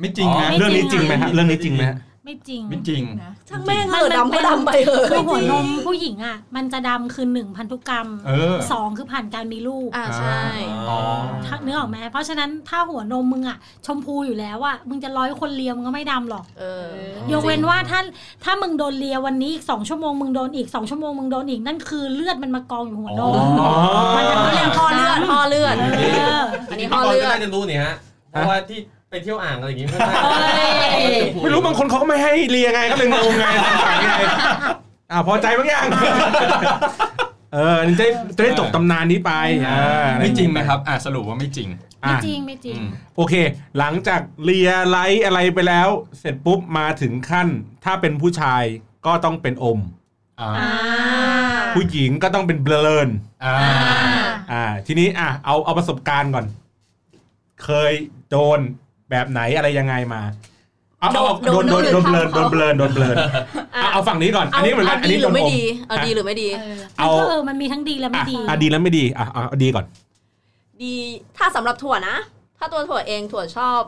[0.00, 1.96] ไม่จริงนะ เรื่องนี้จริงไหมฮะเรื่องนี้จริงไหมฮะ
[2.28, 10.42] ไม่จริงไม่จริงนะช่างแม่งเหอะดำก็ดำไปเถอะคือหัวนมผู้หญิงอะ มันจะดำคือหนึ่งพันธุกรรมเออสองคือผ่านการมีลูกอ่าใช่
[10.88, 10.98] อ๋อ
[11.46, 16.86] ถ้าเนื้อออกไหมเพราะฉะนั้นถ้าหัวนมมึงอะ ชมพูอยู่แล้วอะมึงจะร้อยคนเลียมึงก็ไม่ดำหรอกเออ
[17.32, 18.00] ยกเว้นว่าถ้า
[18.44, 23.70] ถ้ามึงโดนเลียวันนี้อีกสองชั่วโมงมึงโดนอีกสองชั่วโมงมึงโดนอีกนั่นคือเลือดมันมากองอยู่หัวนมอ๋อ
[24.16, 26.02] มันจะเขาไม่เรีเรียยกกห่อเลือดห่อเลือดเอ
[26.40, 27.94] ออันนี้ห่อเลือดก็น่าจะรู้นี่ฮะ
[28.30, 30.08] เพราะว่าที่ ไปเที่ยวอ่างอะไรอย่างงี้ไม่ได้
[31.42, 34.14] ไม่รู้บางคนเขาก็ไม่ให้เลียไงก็เลยงงไงสงสัยไง
[35.10, 35.86] อ่าพอใจบ้างยัง
[37.54, 39.32] เออนี่จะได้จะได้จบตำนานนี้ไป
[39.66, 41.68] อ่าไม่จริงไหมครับอะสรุปว่าไม่จริง
[42.00, 43.34] ไม่อะจริงไม่จริงอืมโอเค
[43.78, 47.48] หลังจากเลียไลท์อะไรไปแล้ว เสร็จปุ๊บมาถึงขั้น
[47.84, 48.62] ถ้าเป็นผู้ชาย
[49.06, 49.80] ก็ต้องเป็นอม
[50.40, 50.70] อ่าอ่า
[51.74, 52.74] ผู้หญิงก็ต้องเป็นเบล
[53.06, 53.08] น
[53.44, 53.56] อ่า
[54.52, 56.46] อ่าทีนี้อะเอาเอาประสบการณ์ก่อน
[57.64, 57.92] เคย
[58.30, 58.60] โดน
[59.10, 60.22] แบบไหนอะไรยังไงมา
[61.00, 63.16] เอาเอาเอาโดนโดนโดนเบลนโดนเบลนโดนเบลน
[63.72, 69.84] เอาเอาฝั่งนี้ก่อน อันนี้เหมือนกันเอาอันดีนี้หโดรือนไม่อมดีเอาดีหรือไม่ดีเออเอามันก็เออมันมีทั้งดีและไม่อะดีอะดีแล้วไม่ดีอะเอาเอาดีก่อน
[70.82, 70.94] ดี
[71.36, 72.16] ถ้าสำหรับถั่วนะ
[72.58, 73.80] ถ้าตัวถั่วเองถั่วชอบ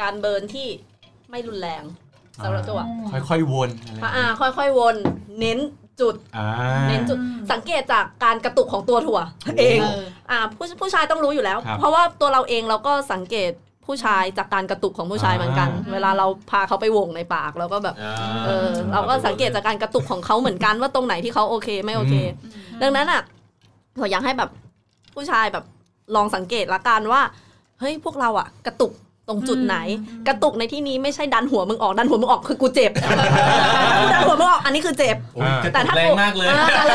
[0.00, 0.68] การเบิร์นที่
[1.30, 1.82] ไม่รุนแรง
[2.44, 2.80] สำหรับถั่ว
[3.28, 4.96] ค่อยๆวนอะไรอ่าค่อยๆวน
[5.40, 5.58] เน้น
[6.00, 6.46] จุดอ่า
[6.88, 7.18] เน้นจุด
[7.52, 9.20] สังเกตจากการกระตุกของตัวถั่ว
[9.58, 13.50] เองเอออ่าผู้ผู้ชายต้องรู้อยู่แล้วครับเพราะว่าตัวเราเองเราก็สังเกต
[13.86, 17.94] ผู้ชายจากการกระตุกของผู้ชายเหมือนกันอ่าเวลาเราพาเขาไปวงในปากเราก็แบบ
[18.46, 22.14] เออเราก็สังเกตจากการกระตุกของเขาเหมือนกันว่าตรงไหนที่เขาโอเคไม่โอเค
[22.82, 23.22] ดังนั้นอะ
[23.98, 24.50] ผมอยากให้แบบ
[25.14, 25.64] ผู้ชายแบบ
[26.16, 27.22] ลองสังเกตละกันว่า
[27.80, 28.92] เฮ้ยพวกเราอะ กระตุก
[29.28, 29.76] ตรงจุดไหน
[30.28, 32.92] กระตุกในที่นี้ไม่ใช่ดันหัวมึงออกดันหัวมึงออกคือกูเจ็บ
[34.12, 36.94] ดันหัวมึงออกอันนี้คือเจ็บโอ้ยกระตุกแรงมากเลยอ่าอะไร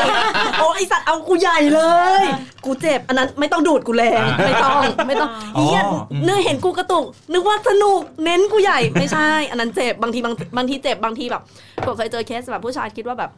[0.58, 1.82] โอ้ไอสัตว์เอากูใหญ่เล
[2.22, 2.24] ย
[2.64, 11.42] กูเจ็บอันนั้นไม่ต้องดูดกูแรงไม่ต้องไม่ต้องอ๋อเฮียอืมเนื้อเห็นกูกระตุก นึกว่าสนุกเน้นกูใหญ่ไม่ใช่ อันนั้นเจ็บบางทีบางบางทีเจ็บบางทีแบบ
[11.86, 13.30] ผมเคยเจอเคสแบบผู้ชายคิดว่าแบบ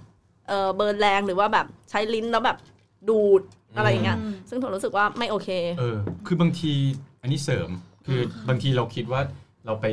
[0.49, 2.57] เออเบิร์นแรงหรือว่าแบบใช้ลิ้นแล้วแบบ
[3.09, 3.43] ดูด
[3.77, 6.73] อะไรอย่างเงี้ยซึ่งผมรู้สึกว่าไม่โอเคเออคือบางที
[7.23, 7.71] อันนี้เสริม
[8.07, 9.21] คือบางทีเราคิดว่า
[9.67, 9.87] เราไป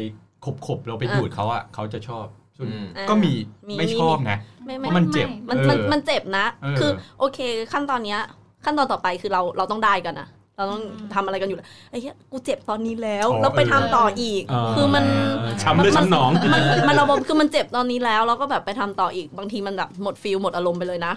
[0.45, 2.26] ขบขบๆเราไปดูดเขาอะเขาจะชอบ
[2.58, 3.34] ส่วนอืมก็มี
[3.69, 7.39] มีไม่ชอบนะไม่เพไม่ราะมันเจ็บมันเออมันมันเจ็บนะเออคือโอเค
[7.74, 8.19] ขั้นตอนเนี้ย
[8.65, 14.43] ขั้นตอนต่อไปคือเราเราต้องได้กันนะเราต้องทำอะไรกันอยู่แล้วไอ้เหี้ยกูเจ็บตอนนี้แล้วอ๋อเราไปทำเออต่ออีก
[14.76, 15.06] คือมัน
[15.63, 21.13] ช้ำเลือดช้ำหนอง มันมันระบบคือมันเจ็บตอนนี้แล้วแล้วก็แบบไปทำต่ออีกบางทีมันแบบหมดฟิลหมดอารมณ์ไปเลยนะ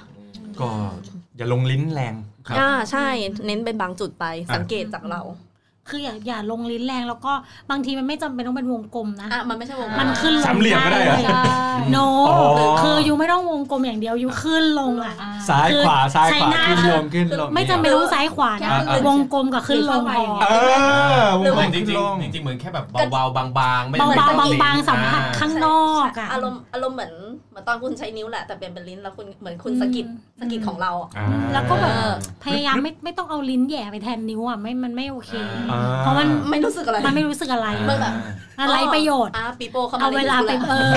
[0.60, 0.68] ก็
[1.36, 2.14] อย่าลงลิ้นแรง
[2.46, 3.06] ครับอ่าใช่
[3.46, 4.24] เน้นเป็นบางจุดไป
[4.54, 5.20] สังเกตจากเรา
[5.88, 7.32] คืออย่าอย่าลงลิ้นแรงแล้วก็
[7.70, 11.42] บางทีมันไม่จำเป็นต้องเป็นวงกลมนะอะมันไม่ใช่วงมันขึ้นลงสามเหลี่ยมก็ได้เหรอ
[11.92, 11.96] โน
[12.28, 15.14] อ๋อคือคืออยู่ไม่ต้องวงกลมอย่างเดียวอยู่ขึ้นลงอะ
[15.48, 20.54] ซ้ายขวาซ้ายขวาใช้หน้าขึ้นลงขึ้นลงไม่จำเป็นต้องซ้ายขวานะแค่ขึ้นวงกลมกับขึ้นลงพอเอ
[21.20, 27.12] อวงกลมจริขึ้งนลงๆจริงๆเหมือนแค่แบบเบาๆบางๆไม่เบาไม่ต้องๆบางๆสัมผัสอ่ข้างนอกอะอารมณ์อารมณ์เหมือน
[27.50, 30.06] เหมือนตอนคุณใช้นิ้วแหละแต่เปลี่ยนเป็นลิ้นแล้วคุณเหมือนคุณสะกิด
[30.40, 32.12] สะกิดของเราอะอ่าแล้วก็แบบเออ
[32.44, 35.32] พยายามไม่ไม่ต้องเอาลิ้นแหย่ไปแทนนิ้วอะไม่มันไม่โอเค
[35.70, 38.14] อ่เพราะมันไม่รู้สึกอะไร มันไม่รู้สึกอะไรมันแบบ
[38.60, 40.92] อะไรประโยชน์อะปีโป้เข้ามาเอาเวลาไปในเออ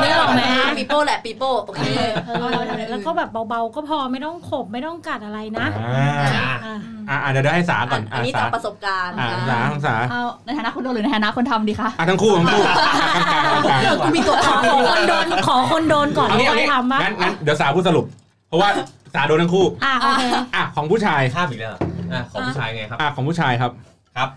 [0.00, 1.82] เรื่องหรอกไหมอะปีโป้แหละปีโป้โอเค
[2.26, 6.76] เออแล้วก็แบบเบาๆก็พอไม่ต้องขบไม่ต้องกัดอะไรนะอ่าอะ
[7.08, 18.04] อะอะเดี๋ยวได้ให้สาก่อนอันนี้สาจากประสบการณ์อะอะสาของสาเอาในฐานะคนโดนหรือในฐานะคนทำดีคะอะทั้งคู่ทั้งคู่กลางๆกลางๆกลางกูมีตัวขอขอคนโดนขอคนโดนก่อนๆเอางี้แล้วเอาค่องี้ยทำปะงั้นงั้นเดี๋ยวสาพูดสรุป
[18.48, 18.68] เพราะว่า
[19.14, 20.22] สาโดนทั้งคู่อะโอเค
[20.54, 21.76] อะของผู้ชายข้ามอีกแล้วเหร
[22.14, 23.72] ออะของผู้ชายไงครับอะของผู้ชายครับ
[24.16, 24.28] ครับ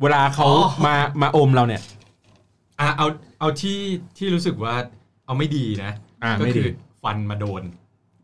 [0.00, 1.82] เวลาเขาอ๋อมามาอมเราเนี่ย
[2.80, 3.06] อะเอา
[3.40, 3.78] เอาที่
[4.16, 4.74] ที่รู้สึกว่า
[5.26, 5.92] เอาไม่ดีนะ
[6.22, 6.68] อะก็ไม่คืดีอ
[7.02, 7.62] ฟันมาโดน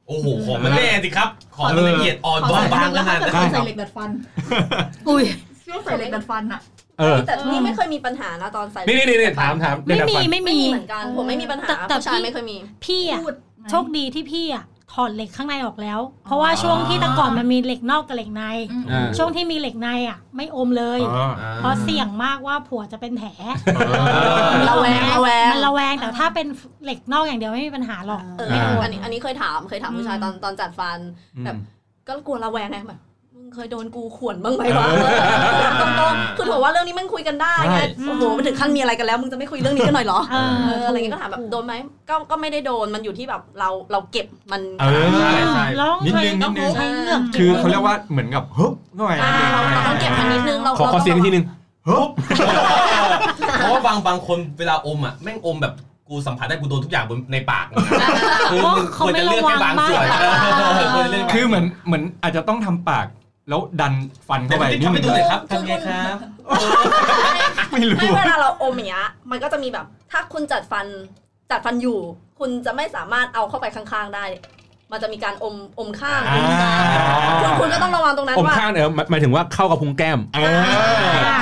[0.07, 4.11] โอ้โหของมันแน่สิครับ ของมันละเอียดอ่อนขอบางใส่บางขแล้วนาดถ้านั้นเกิดใส่เหล็กดัดฟัน
[5.09, 5.23] อุ้ย
[5.67, 6.61] ช่วงใส่เหล็กดัดฟันอะ
[6.99, 13.35] เออแต่นี่ไม่เคยมีปัญหานะตอนใส่นี่นี่นี่ถามถามไม่เรื่องมีฟันไม่ไม่มีมี เหมือนกัน ผมไม่มีปัญหาแต่แต่ ผู้ชายพี่ไม่เคยมี พี่อะพูด
[13.71, 23.29] โชคดีที่พี่อะ ถอดเหล็กข้างในออกแล้ว เพราะว่าช่วงที่แต่ก่อนมันมีเหล็กนอกกับเหล็กในอืมอ่าช่วงที่มีเหล็กในอะ ไม่อมเลยอ๋อเพราะเสี่ยงมากว่าผัวจะเป็นแผล
[24.69, 26.47] ระแวงระแวงมันระแวงแต่ถ้าเป็น
[26.85, 30.99] เหล็กนอกอย่างเดียวไม่มีปัญหาหรอกเออไม่โดนอันนี้อันนี้เคยถามเคยถามผู้ชายตอนตอนจัดฟัน
[31.45, 31.57] แบบ
[32.09, 32.99] ก็กลัวระแวงไงแบบมึง
[33.55, 34.97] เคยโดนกูข่วนบ้างไหมวะเอ
[35.67, 41.75] อตรงๆคือถือว่าเรื่องนี้มันคุยกันได้ไงใช่โอ้โหมันถึงขั้นมีอะไรกันแล้วมึงจะไม่คุยเรื่องนี้กันหน่อยเหรอเออเอออะไรเงี้ยก็ถามแบบโดนไหม
[42.09, 51.45] ก็ก็ไม่ได้โดนมันอยู่ที่แบบเราเราเก็บมันเออใช่ใช่แล้วนิดนึงต้องนิดนึงใช้เลือกก็บคือเขาเรียกว่าเหมือนกับฮึบเข้าไปอ่าเราเราต้องเก็บมันนิดนึงเราขอขอเสียงอีกทีหนึง
[51.89, 52.09] ฮึบ
[53.59, 55.75] เพราะว่าบางบางคนเวลาอมอะแม่งอมแบบ
[56.09, 58.11] กูสัมผัสได้กูโดนทุกอย่างบนในปากมึงอะ
[58.51, 63.07] คือมึงควรจะเลือกแค่บางส่วนเขาไม่ระวังมากเออควรจะเลือกแบางคือเหมือนเหมือนอาจจะต้องทำปาก
[63.49, 63.93] แล้วดัน
[64.29, 66.17] ฟันเดี๋ยเข้าวไปพี่นี่ทำมัให้นดูหน่อยครับทำไงครับ
[67.73, 70.87] ไม่รู้ไม่เวลาเราอมอย่างเงี้ยมันก็จะมีแบบ ถ้าคุณจัดฟัน
[71.51, 71.99] จัดฟันอยู่
[72.39, 74.25] คุณจะไม่สามารถเอาเข้าไปข้างๆได้
[74.93, 76.73] มันจะมีการอมอมข้างอ่า
[77.41, 80.55] คุณคุณก็ต้องระวังตรงนั้นอมว่าข้างเออหมายหมายถึงว่าเข้ากับพุงแก้มเออ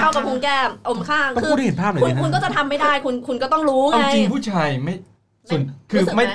[0.00, 4.94] เข้ากับพุงแก้มอมข้างต้องคืพูอดให้เห็นภาพหน่อยคุณดิคุณนะก็จะทำไม่ได้คุณคุณก็ต้องรู้เอาไงจริงผู้ชายไม่
[5.48, 5.60] ส่วน
[5.90, 6.34] คือรู้สึกไม่ไหม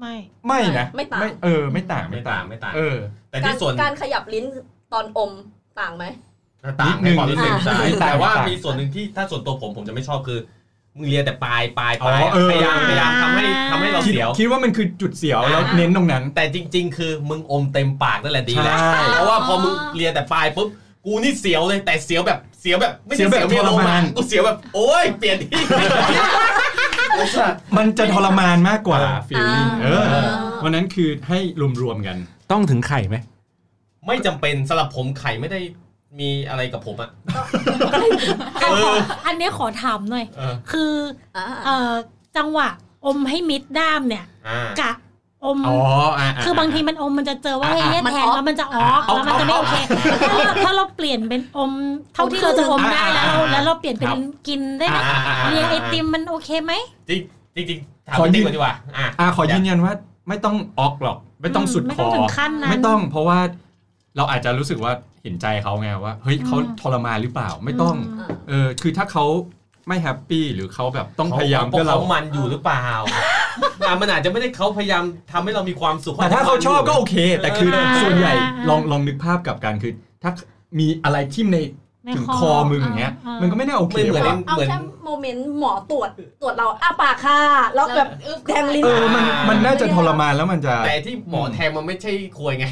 [0.00, 0.14] ไม่
[0.46, 2.96] ไม่นะ ไม่ต่างเออ ไม่ต่าง ไม่ต่าง ไม่ต่าง เออ
[3.30, 4.44] แต่การที่ส่วนการขยับลิ้น
[4.94, 5.30] ตอนอม
[5.80, 6.04] ต่างไหม
[6.80, 10.38] ต่างในความรู้สึกนิดนึงใช่นิดนึงแต่ว่าต่างมีส่วนหนึ่งที่ถ้าส่วนตัวผมผมจะไม่ชอบคือ
[10.96, 20.68] มึงเลียแต่ปลายปลายอ๋ปอลายเออพยายามพยายามทำให้ทำให้เราคิดเสียว คิดว่ามันคือจุดเสียวแล้วเน้นตรงนั้น แต่จริง ๆ คือมึงอมเต็มปากนั่นแหละดีแล้วใช่เพราะว่าพอมึงเลียแต่ปลายปุ๊บ
[21.06, 25.48] กูนี่เสียวเลยแต่เสียวแบบเสียวแบบไม่ใช่เสียวแบบเมียทรมานกูเสียวแบบ โอ๊ยเปลี่ยนที่
[27.76, 30.30] มันจะทรมานมากกว่าฟีลลิ่งเอออ่า
[30.62, 31.38] วันนั้นคือให้
[31.82, 32.16] รวมๆกัน
[32.52, 33.16] ต้องถึงไข่ไหม
[34.06, 35.60] ไม่จำเป็นสำหรับผมไข่ไม่ได้
[36.20, 37.10] มีอะไรกับผมอะ
[38.62, 38.92] ขอขอ
[39.26, 40.92] อันนี้ขอถามหน่อย เออคือ
[41.36, 41.92] อ่าเอ่อ
[42.36, 42.68] จังหวะ
[43.06, 44.92] อมให้มิดด้ามเนี่ยอ่ากะ
[45.44, 45.78] อม อ๋อ
[46.18, 49.74] อ่าคือบางทีมันอมมันจะเจอว่าอะเฮ้ยมันแทงออกแล้วมันจะออกแล้วมันจะไม่โอเค
[50.30, 51.72] ถ้าเราถ้าเราเปลี่ยนเป็นอม
[52.14, 54.10] เท่าที่เราจะอมได้แล้วเราแล้วเราเปลี่ยนเป็น
[54.48, 56.72] กินได้ไหมอ่าอ่าอ่าเรียงไอติมมันโอเคไหม
[57.08, 57.20] จริง
[57.54, 59.92] จริงจริงๆถามขอพี่ยืติ๊กน ก่อนดีกว่าอะ อ่าขอยืนยันว่า
[60.28, 63.38] ไม่ต้องออกหรอก ไม่ต้องสุดไม่คต้อองถึงขั้นนั้น ไม่ต้องเพราะว่า
[64.16, 69.24] เราอาจจะรู้สึกว่าเห็นใจเขาไงว่าเฮ้ยอืมเขาทรมานหรือเปล่าไม่ต้องอ่าเออคือถ้าเขา
[69.88, 72.86] ไม่แฮปปี้หรือเขาแบบต้องพยายามเพเพื่อราะเราเขามันอยู่หรือเปล่า
[73.86, 80.30] อะมันอาจจะไม่ได้เขาพยายามทำให้เรามีความสุขแต่ถ้าเขาชอบก็โอเค แต่คืออ่าส่วนใหญ่อ่าลองลองนึกภาพกลับกันคือถ้า
[80.78, 81.58] มีอะไรทิ่มในใน
[82.16, 87.38] ถึงคอคอมึงอย่างเงี้ยอ่ามัมันก็ไม่น่าโอเคไม่เหมือนว่ะเอาเหมือนแค่โมเมนต์หมอตรวจตรวจเราอ้าปากค่ะ
[87.74, 88.08] แล้วแบบ
[88.48, 92.66] แทงลิ้นเออมันมันน่าจะทรมานแล้วมันจะ แต่ที่หมอแทงมันไม่ใช่ควยไง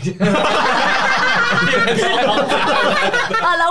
[3.42, 3.70] เออแล้ว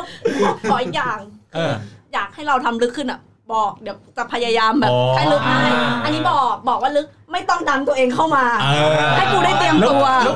[0.69, 1.17] ขออีกอย่าง
[1.55, 1.73] เออ
[2.13, 3.19] อยากให้เราทำลึกขึ้นอะ
[3.53, 5.61] บอกเดี๋ยวจะพยายามแบบอ๋อให้ลึกให้
[6.03, 8.67] อันนี้บอกบอกว่าลึกไม่ต้องดันตัวเองเข้ามาเอ
[9.07, 10.35] อให้กูได้เตรียมตัวแล้วแล้ว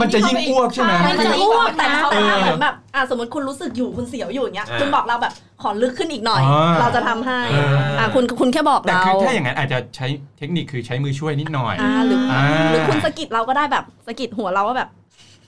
[0.00, 10.06] มันจะยิ่งอ้วกใช่ไหมมันจะอ้วกแต่เขาเออเหมือนแบบอะสมมติคุณรู้สึกอยู่คุณเสียวอยู่อย่างเงี้ยอ่าคุณบอกเราแบบขอลึกขึ้นอีกหน่อยอ่าเราจะทำให้เอออ่อะคุณคุณแค่บอกแต่เราคือถ้าอย่างนั้นอาจจะใช้
[10.38, 14.90] เทคนิคคือใช้มือช่วยนิดหน่อยอ่าหรืออาหรือคุณสะกิดเราก็ได้แบบสะกิดหัวเราว่าแบบ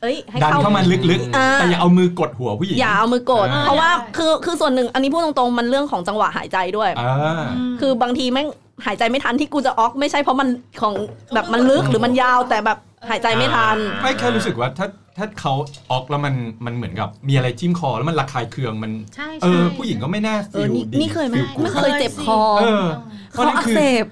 [0.00, 7.42] เอ้ยให้ดันเข้าเข้ามาลึกอ่าๆแต่อย่าเอามือกดหัวผู้หญิง อย่าเอามือกดอ่าเพราะว่าคือคือส่วนหนึ่งอันนี้พูดตรงๆ มันเรื่องของจังหวะหายใจด้วยอ่า
[7.80, 8.48] คือบางทีแม่ง
[8.86, 10.48] หายใจไม่ทันที่กูจะออกไม่ใช่เพราะมัน
[10.80, 10.94] ของ
[11.34, 12.78] แบบมันลึกหรือมันยาวแต่แบบ
[13.10, 14.86] หายใจไม่ทัน ไม่แค่รู้สึกว่าถ้า
[15.16, 15.52] ถ้าเขา
[15.90, 16.34] ออกแล้วมัน
[16.66, 22.86] มันเหมือนกับ มีอะไรจิ้มคอแล้วมันระคายเคืองมันใช่เอใช่อผู้หญิงก็ไม่น่าเอฟีอลนี่ดีนี่เคยไหมฟีลกู๊ดไม่เคยเจ็บคอเออ
[23.36, 24.04] คออักเสบ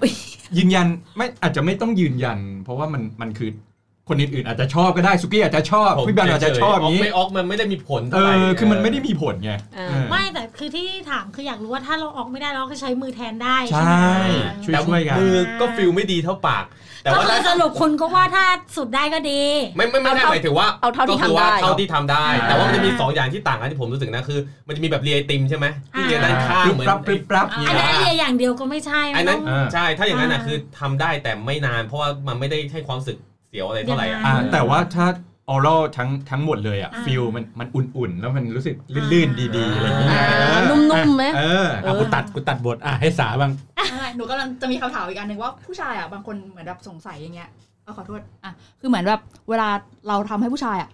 [0.57, 3.49] ยืนยันไม่อาจจะไม่ต้องยืนยัน เพราะว่ามันมันคือ
[4.09, 14.27] คนอื่นๆอาจจะชอบก็ได้สุกี้อาจจะชอบผมพี่บอลอาจจะชอบอย่างนี้นี้ไม่ออกมันไม่ได้มีผลเอเท่าไหร่อคือมันไม่ได้มีผลไงเออเออไม่แต่คือที่ถามคืออยากรู้ว่าถ้าเราออกไม่ได้เราก็ใช้มือแทนได้ใชใช่ไหม่
[14.65, 16.65] ช่วยแต่ช่วยกันมือก็ฟิลไม่ดีเท่าปาก
[17.03, 18.45] แต่ก็ว่าคือสรุปคุณก็ว่าถ้า
[18.77, 19.41] สุดได้ก็ดี
[19.77, 35.05] ไม่ไม่ไม่ได้เอาเท่าหมายถึงว่าเอาเท่าที่ก็คือว่าทำได้เท่าที่ทำได้อ่าแต่ว่ามันจะมีสองอย่างที่ต่างกันที่ผมรู้สึกนะคือ มันจะมีแบบเรียไอติมใช่ไหมที่เรียด้านข้างปรึบเหมือนปรับปรึบปรับอ่าอันนั้นเรียอย่างเดียวก็ไม่ใช่อันนั้นมัต้งอ่าใช่ถ้าอย่างนั้นอะอ่าคือทำได้แต่ไม่นาน เพราะว่ามันไม่ได้ให้ความรู้สึกเสียวอะไรเท่าไหร่อะอ่อ่าแต่ว่าถ้า
[35.49, 38.75] ออรัลทั้งทั้งหมดเลยอะอ่าฟิลมันมันอุ่นๆ แล้วมันรู้สึก
[39.13, 40.11] ลื่นๆ ดีๆ อะไรอย่างเงี้ย
[40.51, 43.51] อ่านุ่มๆไหมเอออะกูตัดกูตัดบทอะให้สาบ้าง
[43.91, 47.49] ใช่หนูกำลังจะมีคำถามอีกอันหนึ่งว่าผู้ชายอะบางคนเหมือนแบบสงสัยอย่างเงี้ย
[47.83, 49.69] เออขอโทษอะคือเหมือนแบบเวลา
[50.07, 50.89] เราทำให้ผู้ชายอะ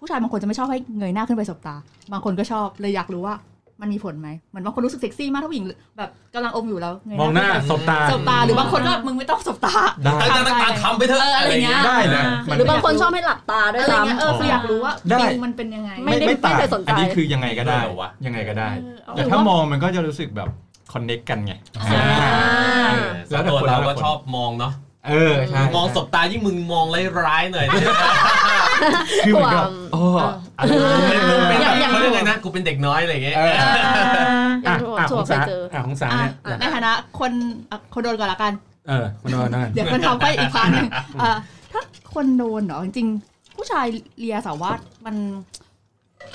[0.00, 1.76] ผู้ชายบางคนจะไม่ชอบให้เงยหน้าขึ้นไปสบตา
[2.12, 3.34] บางคนก็ชอบเลยอยากรู้ว่า
[3.80, 5.66] มันมีผลไหมเหมือนบางคนรู้สึกเซ็กซี่มากถ้าผู้หญิง
[5.98, 20.48] แบบกำลังอมอยู่แล้วเงยมองหน้าขึ้ไปสบตาสบตาหรือบางคนก็มึงไม่ต้องสบตาได้ตั้งแต่ตั้งทำไปเถอะเอออะไรเงี้ยได้นะมันหรือบางคนชอบให้หลับตาด้วยอะไรซ้เงี้ยเออคืออยากรู้ว่าได้ฟิลมันเป็นยังไง ไม่ได้ต่างเคยสนใจอันนี้คือยังไงก็ได้เหรอวะยังไงก็ได้เออเอาแต่ถ้ามองมันก็จะรู้สึกแบบ
[20.92, 22.88] คอนเน็กกันไงอ่า
[23.30, 24.72] แล้วแต่ตัวคนเราแล้วแต่ก็คนชอบมองเนาะ
[25.08, 26.86] เออใช่มองสบตายิ่งมึงมอง
[27.24, 27.66] ร้ายๆหน่อย
[29.26, 30.00] คือเหมือนกับความโอ้
[30.58, 30.72] อะไร
[31.10, 37.32] เป็นมึงเป็นแบบอย่างเขาเรียกไงนะกูเป็นเด็กน้อยอะไรอย่างเงี้ยเออำอย่างอะที่อะถั่ขวองเคสายเจออะของสาอะเนี่ยในฐานะคน
[37.70, 38.52] อะคนโดนก่อนละกัน
[38.88, 40.86] เออคนนอนนั่นเดี๋ยวคนทำก็อีกครั้งหนึง
[41.20, 41.36] เอ่อ
[41.72, 41.82] ถ้า
[42.14, 43.86] คนโดนเหรอจริงๆผู้ชาย
[44.18, 45.16] เลียสาวาสมัน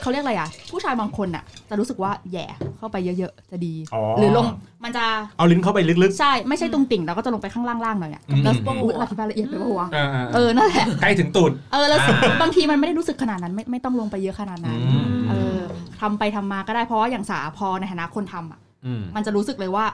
[0.01, 2.45] เขาเรียกอะไรอะ ผู้ชายบางคนอะ จะรู้สึกว่าแหย่
[2.77, 4.45] เข้าไปเยอะๆ จะดี อ๋อ หรือลง
[4.83, 5.05] มันจะ
[5.37, 15.57] เอาลิ้นเข้าไปลึก ใช่ไม่ใช่ตรงติ่งแล้วก็จะลงไปข้างล่างๆหน่อยอะอืม แล้วอุ้ยอธิบายละเอียดไปปะวะๆอ่าๆเออนั่นแหละใกล้ถึงตูด เออแล้วอ่า บางทีมันไม่ได้รู้สึกขนาดนั้นไม่ไม่ต้องลงไปเยอะขนาดนั้นอืมเออ
[16.01, 19.85] ทำไปทำมาก็ได้เพราะว่าอย่างสาพอในฐานะคนทำอะอืมมันจะรู้สึกเลยว่า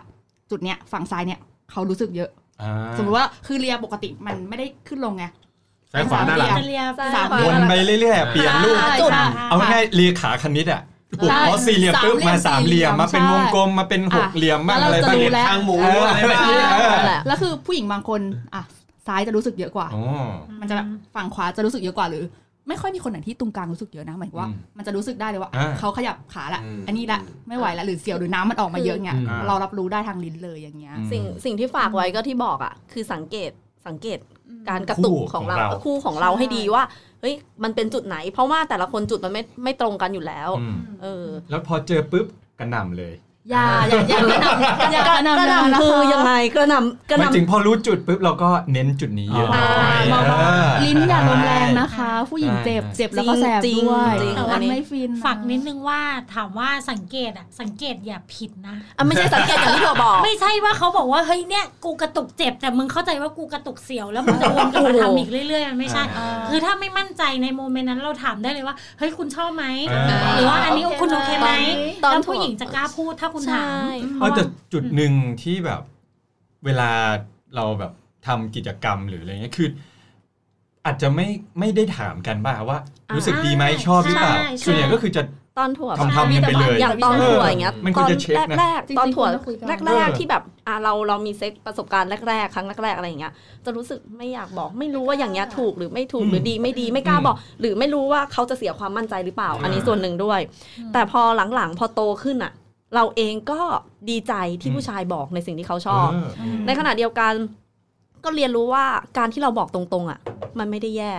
[0.52, 1.40] จุดเนี้ยฝั่งซ้ายเนี่ย
[1.72, 2.30] เขารู้สึกเยอะ
[2.62, 5.26] อ่า สมมติว่าคือเลียปกติมันไม่ได้ขึ้นลงไง
[5.96, 6.84] ซ้ายขวาหน้าหลังจะเรีย
[7.16, 10.82] สามวนไปเรื่อยๆ เปลี่ยนรูปใช่จุดใช่เอาง่ายๆเรียขาคณิตอะ
[11.30, 18.22] ใช่เพราะสี่เหลี่ยมปุ๊บมาสามเหลี่ยมมาเป็นวงกลมมาเป็นหกอะเหลี่ยมบ้างแล้วอะไรเราจะบ้างรู้แล้วทางหมูเออออะไรแบบนี้เออนั่นแหละแล้วคือผู้หญิงบางคน
[18.56, 18.64] อะ
[19.08, 20.04] ซ้ายจะรู้สึกเยอะกว่าอ๋อ
[20.62, 22.24] มันจะแบบฝั่งขวาจะรู้สึกเยอะกว่าหรือ
[22.68, 33.52] ไม่ค่อยมีคนไหนที่ตรงกลางรู้สึกเยอะนะหมายถึงว่าอืมมันจะรู้สึกได้เลยว่าอ่าเขาขยับขาละอืมอันนี้ละไม่ไหวละหรือเสียวหรือน้ำมันออกมาเยอะเงี้ยอืมเรารับรู้ได้ทางลิ้นเลยอย่างเงี้ยอืมสิ่งสิ่งที่ฝากไว้ก็ที่บอกอะคือสังเกต
[33.88, 34.18] สังเกต
[34.70, 36.84] การกระตุกคู่ของเราของเราคู่ของเราให้ดีว่า
[37.22, 42.28] เฮ้ยมันเป็นจุดไหน เพราะว่าแต่ละคนจุดมันไม่ไม่ตรงกันอยู่แล้วอืมเออแล้วพอเจอปุ๊บ
[42.60, 43.14] กระหน่ำเลย
[43.52, 56.02] อย่าอย่าอย่ากระหน่ำอย่ากระหน่ำกระหนะน่ำคือยังไงกระหน่ำกระหหมายถึงน่ำพอรู้จุดปุ๊บเราก็เน้นจุดนี้เยอะอ๋อเออลิ้นอย่าลงแรงนะคะ ผู้หญิงเจ็บใช่เจ็บแล้วก็แสบจริงด้วยจริงแต่อัว่านนี้ไม่ฟินฝากนิดนึงว่า
[56.36, 71.52] ถามว่าสังเกตอะสังเกตอย่าผิดนะอะไม่ใช่สังเกตอย่างที่เราบอก ไม่ใช่ว่าเขาบอกว่าเฮ้ยเนี่ยกูกระตุกเจ็บแต่มึงเข้าใจว่ากูกระตุกเสียวแล้วมึงจะวนกลับมาทำอีกเรื่อยๆมันไม่ใช่อ่าคือถ้าไม่มั่นใจในโมเมนต์นั้นเราถามได้เลยว่าเฮ้ยคุณชอบไหมเออหรือว่าอันนี้คุณโอเคไหม
[72.04, 74.44] ตอนแล้วผู้หญิงจะกล้าพูดถ้าคุณถามใช่เออแต่
[74.74, 75.82] จุดหนึ่งที่แบบ
[76.66, 76.90] เวลา
[77.56, 77.92] เราแบบ
[78.28, 79.70] ทำกิจกรรมหรืออะไรเงี้ยคือ
[80.86, 81.28] อาจจะไม่
[81.60, 82.80] ไม่ได้ถามกันบ้างว่า
[83.16, 85.24] รู้สึกดีไหมชอบหรือเปล่าใช่ใช่ส่วนใหญ่ก็คือจะ
[85.60, 93.34] ตอนถั่วทำทำกันไปเลยอย่างตอนถั่วอย่างเงี้ยมันตควอรนจะเช็คนะแรกจริงๆๆตอนถั่วควรจะคุยกันแรกๆที่แบบอะเราเรามีเซ็กประสบการณ์แรกๆครั้งแรกๆอะไรอย่างเงี้ย
[93.66, 100.40] จะรู้สึกไม่อยากบอกไม่รู้ว่าอย่างเงี้ยถูกหรือไม่ถูกอืมหรือดีไม่ดีไม่กล้าอืมบอก หรือไม่รู้ว่าเขาจะเสียความมั่นใจหรือเปล่า อันนี้ส่วนหนึ่งด้วย
[100.94, 101.22] แต่พอ
[101.56, 102.52] หลังๆพอโตขึ้นอะ
[102.96, 103.62] เราเองก็
[104.10, 106.30] ดีใจที่ผู้ชายบอกในสิ่งที่เขาชอบเออ
[106.68, 107.34] ในขณะเดียวกัน
[108.24, 108.86] ก็เรียนรู้ว่า
[109.18, 110.20] การที่เราบอกตรงๆ อะ
[110.60, 111.14] มันไม่ได้แย่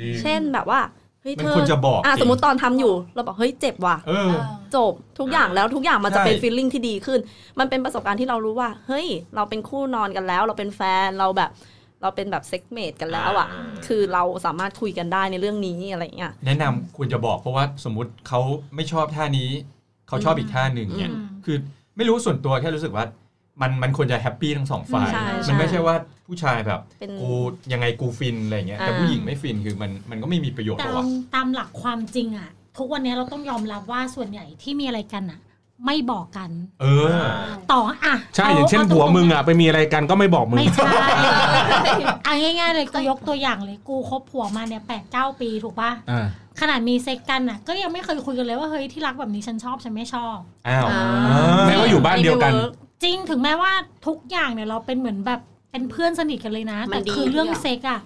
[0.00, 0.80] ดีเช่นแบบว่า
[1.22, 4.32] เฮ้ยมันเธอควรจะบอกอะสิสมมติตอนทำอยู่ เราบอกเฮ้ยเจ็บว่ะเออ
[4.76, 7.20] จบทุกอย่างแล้วทุกอย่างมันจะใช่เป็นฟีลลิ่งที่ดีขึ้น
[7.58, 11.50] มันเป็นประสบการณ์ที่เรารู้ว่า เฮ้ย เราเป็นคู่นอนกันแล้ว เราเป็นแฟนเราแบบ
[12.02, 18.40] เราเป็นแบบเซ็กเมดกันแล้วอะอ่าคือเราสามารถคุยกันได้ในเรื่องนี้อะไรอย่างเงี้ยแนะนำควรจะบอกเพราะว่าสมมุติเขา
[18.74, 19.50] ไม่ชอบท่านี้
[20.10, 21.56] เขาชอบอีกท่าหนึ่งเนี่ยอืมคือ
[21.96, 23.04] ไม่รู้ส่วนตัวแค่รู้สึกว่า
[23.60, 25.94] มันมันควรจะแฮปปี้ทั้งสองฝ่ายใช่ใช่มันไม่ใช่ว่า
[26.26, 27.30] ผู้ชายแบบเป็นกู
[27.72, 35.40] ยังไงกูฟินอะไรเงี้ยแต่อ่าผู้หญิงไม่ฟินคือมันมันก็ไม่มีประโยชน์แต่หรอกตามหลักความจริงอะทุกวันนี้เราต้องยอมรับว่าส่วนใหญ่ที่มีอะไรกันอะ
[35.86, 36.50] ไม่บอกกัน
[36.82, 37.24] เออ
[37.72, 40.90] ต่ออะใช่อย่างเช่นตรผัวๆมึงอะไปมีอะไรกันก็ไม่บอกมึงไม่ใช่
[42.24, 46.26] เอาง่ายๆเลยกูยกตัวอย่างเลยกูคบผัวมาเนี่ยแปดเก้าปีถูกปะอ่า
[46.60, 50.36] ขนาดมีเซ็กกันอะ ก็ยังไม่เคยคุยกันเลยว่าเฮ้ยที่รักแบบนี้ฉันชอบฉันไม่ชอบ
[50.68, 51.02] อ้าวอ่า
[51.66, 52.52] แม้ว่าอยู่บ้านเดียวกัน
[53.02, 53.72] จริงถึงแม้ว่า
[54.06, 58.00] ทุกอย่างเนี่ยเราเป็นเหมือนแบบเป็นเพื่อนสนิทกันเลยนะมัแต่นดีคือเรื่องทุกอย่างเซ็กอะ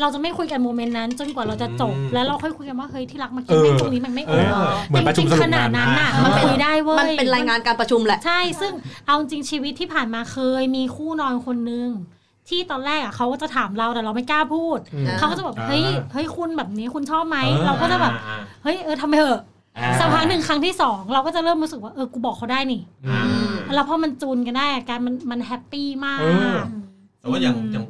[0.00, 8.72] เราจะไม่คุยกันโมเมนต์นั้น จนกว่าเราจะจบอืมแล้วเราค่อยคุยกันว่าเฮ้ยที่รักมากินเออแม่งตรงนี้มันไม่โอเออเหมือนประชุมจริงสรุปๆขนาดงานนั้นอะอ่ามัมันคุยได้เว้ยมันเป็นรายงานการประชุมแหละใช่ ซึ่ง
[9.06, 11.88] เอาจริงชีวิตที่ผ่านมาเคยมีคู่นอนคนนึง
[12.48, 19.40] ที่ตอนแรกอะเขาก็จะถามเราแต่เราไม่กล้าพูดอืมอ่าเขาก็จะแบบเฮ้ยเฮ้ยคุณแบบนี้คุณชอบไหมเออเราก็จะแบบอ่าเฮ้ยเออทำไปเถอะ
[19.78, 26.56] อ่าสักพักหนึ่งครั้งที่สองเราก็จะเริ่มรู้สึกว่าเออกูบอกเขาได้นี่อืมแล้วพอมันจูนกันได้อาการมันมันแฮปปี้มากเออ
[27.20, 27.84] แต่ว่าอย่างอย่าง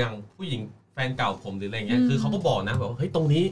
[0.00, 0.60] อย่างผู้หญิง
[0.92, 3.44] แฟนเก่าผมหรืออะไรเงี้ยอืมคือเขาก็บอกนะแบบว่าเฮ้ยตรงนี้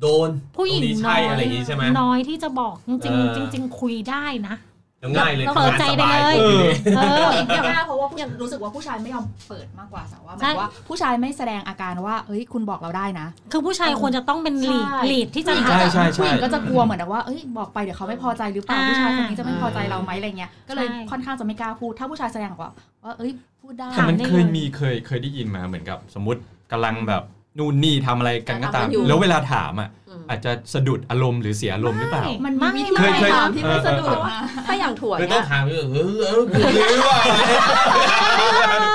[0.00, 4.71] โดนผู้หญิงตรงนี้น้ใช่อยอะไรอย่างงี้ใช่ไหมน้อยที่จะบอกจริงเออๆจริงๆคุยได้นะแล้ว
[5.10, 22.70] ง่ายเลยเปิดใจไปเลยทำงานสบาเออเอออย่างง่ายเพราะว่าผู้รู้สึกว่าผู้ชายไม่ยอมเปิดมากกว่าสาวว่าหมายใช่ถึงว่าผู้ชายไม่แสดงอาการว่าเอ้ยคุณบอกเราได้นะ คือผู้ชายควรจะต้องเป็นลีดใช่ลีดที่จะผู้หญิงถาใช่มใช่ผู้ใช่หญิงก็จะกลัวเหมือนกับว่าเอ้ยบอกไปเดี๋ยวเขาไม่พอใจหรือเปล่าอ่าผู้ชายคนนี้จะไม่พอใจเราไหมอะไรเงี้ยก็เลยใช่ค่อนข้างจะไม่กล้าพูด ถ้าผู้ชายแสดงออกว่า
[23.04, 26.40] ว่าเอ้ยพูดได้แต่มันได้เคยเลยมีเคยเคยได้ยินมาเหมือนกับ สมมติ
[26.72, 27.22] กำลังแบบ
[27.58, 29.88] นู่นนี่ทำอะไรกันก็ตามทำกันอยู่แล้วเวลาถามอะ
[30.22, 37.16] อืมอาจจะสะดุดอารมณ์หรือเสียอารมณ์หรือเปล่า มันมีวิธีเคยเคยถามที่ไม่สะดุดเออเออนะถ้าอย่างถั่วคือต้อเนี่งยถามว่าเออเออกูเลยว่า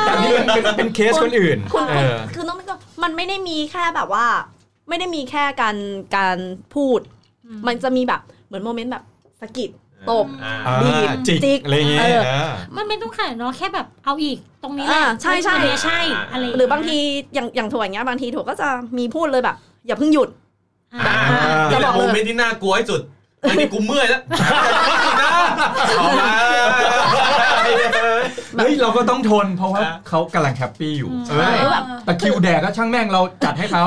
[0.05, 4.25] แต่นี่เป็นเป็นเป็นเคสคนอื่นคุณเออคือต้องไม่ก็มันไม่ได้มีแค่แบบว่า
[4.89, 5.77] ไม่ได้มีแค่การ
[6.17, 6.37] การ
[6.75, 6.99] พูด
[7.45, 9.03] อืมมันจะมีแบบเหมือนโมเมนต์แบบ
[9.41, 9.69] สะกิด
[10.11, 15.99] ตบอ่าอ่าบีบจิกจิกอะไรอย่างเงี้ยเออเออมันไม่ต้องขนาดเนาะแค่แบบเอาอีกตรงนี้แหอ่าละใช่ใช่อันนี้ใช่
[16.31, 16.97] อะไรย่เยหรือบางที
[17.33, 19.55] อย่างอย่างถั่วอย่างเงี้ยบางทีถั่วก็จะมีพูดเลยแบบ
[19.87, 20.46] อย่าเพิ่งหยุดอ่าอ่า
[21.71, 23.02] จะนี่แหบละอกโมเลยเมนต์ที่น่ากลัวที่สุด
[23.41, 24.21] ไอ้นี่กูเมื่อยแล้ว
[25.97, 26.32] เอามา
[28.58, 33.86] เฮ้ยเราก็ต้องทนเพราะว่าเขากำลังแฮปปี้อยู่อืมเออเออแบบตะคริวแดกก็ช่างแม่งเราจัดให้เขา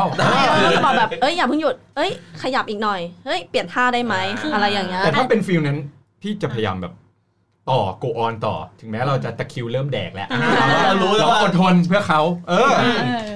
[0.74, 2.10] จะบอกแบบเอ้ยอย่าเพิ่งหยุดเอ้ย
[2.42, 4.14] ขยับอีกหน่อยเฮ้ยเปลี่ยนท่าได้ไหม
[4.52, 5.78] อะไรอย่างเงี้ยแต่ถ้าเป็นฟิลนั้น
[6.22, 6.92] พี่จะพยายามแบบ
[7.70, 10.28] ต่อโกออนต่อ ถึงแม้เราจะตะคริวเริ่มแดกแล้ว
[10.86, 12.72] เรารู้แล้วเราว่าอดทนเพื่อเขาเออ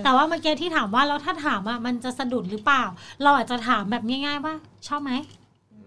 [0.04, 2.82] แต่ว่าเมื่อกี้ที่ถามว่าแล้วถ้าถามอะมันจะสะดุดหรือเปล่า
[3.22, 4.54] เราอาจจะถามแบบง่าย ๆ ว่า
[4.88, 5.12] ชอบไหม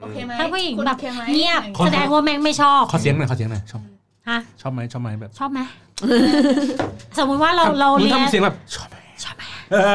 [0.01, 3.81] โอเคไหมถ้าผู้หญิงคุณแบบโอคไหมเงียบขอแสดงว่าแม่งไม่ชอบขอเสียงหน่อยขอเสียงหน่อยชอบ
[4.29, 5.59] ฮะชอบไหมชอบไหมแบบ ชอบไหม
[7.17, 9.93] สมมุติว่าเราเรามึงเรียนทำเสียงแบบชอบไหมชอบไหมเออ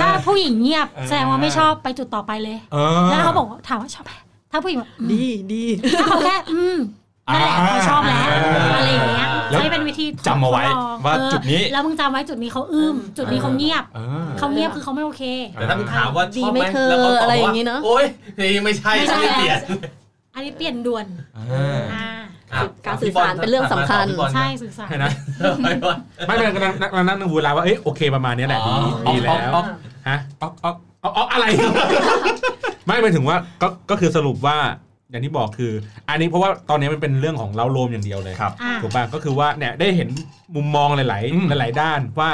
[0.00, 4.12] ถ้าผู้หญิงเงียบแสดงว่าไม่ชอบไปจุดต่อไปเลยเออแล้วเขาบอกว่าถามว่าชอบไหม
[4.54, 5.64] ถ้าผู้หญิงแบบอืมดีดี
[6.00, 6.78] ถ้าเขาแค่อืม
[7.32, 8.26] นั่นแหละเขาชอบแล้ว
[8.76, 18.04] อะไรอย่างเงี้ยแล้วใช้เป็นวิธีทดจำเอาไว้ทดลองว่าเออจุดนี้แล้วมึงจำไว้จุดนี้เขาอึ้มจุดนี้เขาเงียบเออเขาเงียบคือเขาไม่โอเคแต่ถ้ามึงถามว่าชอบไหดีมไม่เธอแล้วเขาตอบอะไรอย่าว่างงี้เนอะโอ๊ย
[18.36, 19.60] เฮ้ยไม่ใช่ไม่ใช่ไม่เปลี่ยน
[20.34, 25.10] อันนี้เปลี่ยนด่วนอ่าอ่าการสื่อสารเป็นเรื่องสำคัญใช่สื่อสารใช่นะ
[26.26, 28.72] ไม่เป็นไรกำลังกำลังนั่งนึกเวลาว่าเอ้ยโอเคประมาณนี้แหละดี
[29.06, 29.64] ดีแล้วอ๊อก
[30.08, 31.44] ฮะอ๊อกอ๊อกเอาเอาอะไร
[32.86, 34.58] ไม่หมายถึงว่าก็ก็คือสรุปว่า
[35.10, 35.72] อย่างที่บอกคือ
[36.08, 40.08] อันนี้เพราะว่าตอนนี้มันเป็นเรื่องของเราโรวมอย่างเดียวเลยครับอ่าถูกป่ะก็คือว่าเนี่ยได้เห็น
[40.56, 42.30] มุมมองหลายอืมๆหลาย ๆ ด้านว่า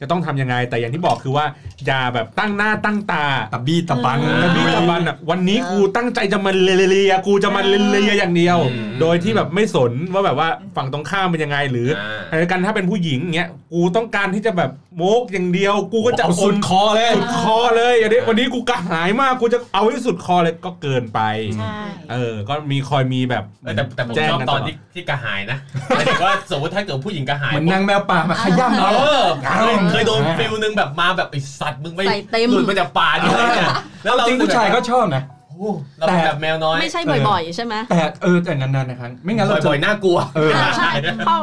[0.00, 1.44] จะต้องทำยังไง แต่อย่างที่บอกคือว่า
[1.86, 21.20] อย่าแบบตั้งหน้าตั้งตาตะบี้ตะบันเออแล้วพี่ตะบันอะวันนี้กูตั้งใจจะมาเลียๆกูจะมาเลียๆอย่างเดียวอืมโดยที่แบบไม่สนว่าแบบว่าฝั่งตรงข้ามเป็นยังไงหรืออ่าอะไรกันถ้าเป็นผู้หญิงเงี้ยกูต้องการที่จะแบบโมกอย่างเดียว กูก็จะเอาสุดคอเลยสุดคอเลยอย่างนี้วันนี้กูกระหายมากกูจะเอาให้สุดคอเลยก็เกินไป
[21.58, 21.76] ใช่
[22.12, 33.68] เออก็มีคอยมีแบบเออแต่แต่ผมแจ้งชอบกันตตอนลอดที่ที่กระหายนะหมายถึงว่าสมมติถ้าเกิดผู้หญิงกระหายเหมือนนางแมวป่ามาขย้ำเอเราอเคยเคยโดนอ่าฟิลนึงแบบมาแบบไอสัตว์มึงไปใส่เต็มหลุดมาจากป่าดิเนี่ย
[34.04, 35.64] แล้วเราจริงผู้ชายก็ชอบนะโอ้โห
[35.98, 40.90] เราเป็นแบบแมวน้อยไม่ใช่บ่อยๆ ใช่ไหมแต่เออแต่นานๆนะครับไม่งั้นเราจะบ่อยๆน่ากลัวเอออ่าใช่
[41.26, 41.38] เพราะ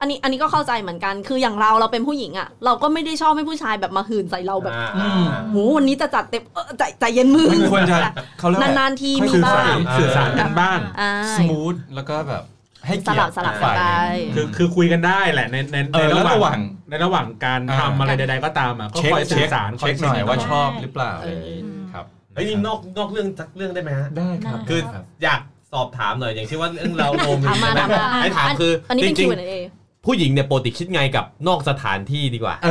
[0.00, 7.98] อันนี้อันนี้ก็เข้าใจเหมือนกันคืออย่างเราเราเป็นผู้หญิงอะ เราก็ไม่ได้ชอบให้ผู้ชายแบบมาหื่นใส่เราแบบอ่าอืมโหวันนี้จะจัดเต็มเออใจใจเย็นมือมันควรจะ
[8.38, 12.42] เขาเรียกว่านานๆทีค่อยมีสื่อบ้าสารงสื่อสารกันบ้างอ่าสมูทแล้วก็แบบ
[12.86, 16.58] ให้สเกียรลับติสลับฝ่ายไป หนึ่ง คือคือคุยกันได้แหละในในเออในแล้วระหว่าง
[16.90, 21.48] ในระหว่างการอ่าทำอะไรใด ๆ ก็ตามอะก็เช็คคอยสื่เช็อคสารเช็คหน่อยว่าชอบหรือเปล่าเออ
[21.92, 25.40] ครับเฮ้ยนี่นอกนอกเรื่องสักเรื่องได้ไหมฮะ ได้ครับ คือรับ อยาก
[25.72, 32.68] สอบถามหน่อยอย่างเช่นว่าเรื่องเราโรมถามมาใช่ไหมถามมาให้ถามคืออันนี้จเป็นริง Q&A ๆผู้หญิงเนี่ยปกติคิดไงกับนอกสถานที่ดีกว่า เอ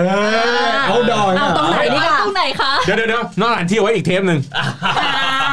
[0.70, 4.40] อเอาดอยเอาตรงไหนดีกว่าตรงไหนคะ เดี๋ยวเดี๋ยวเดี๋ยวนอกสถานที่ไว้อีกเทปหนึ่ง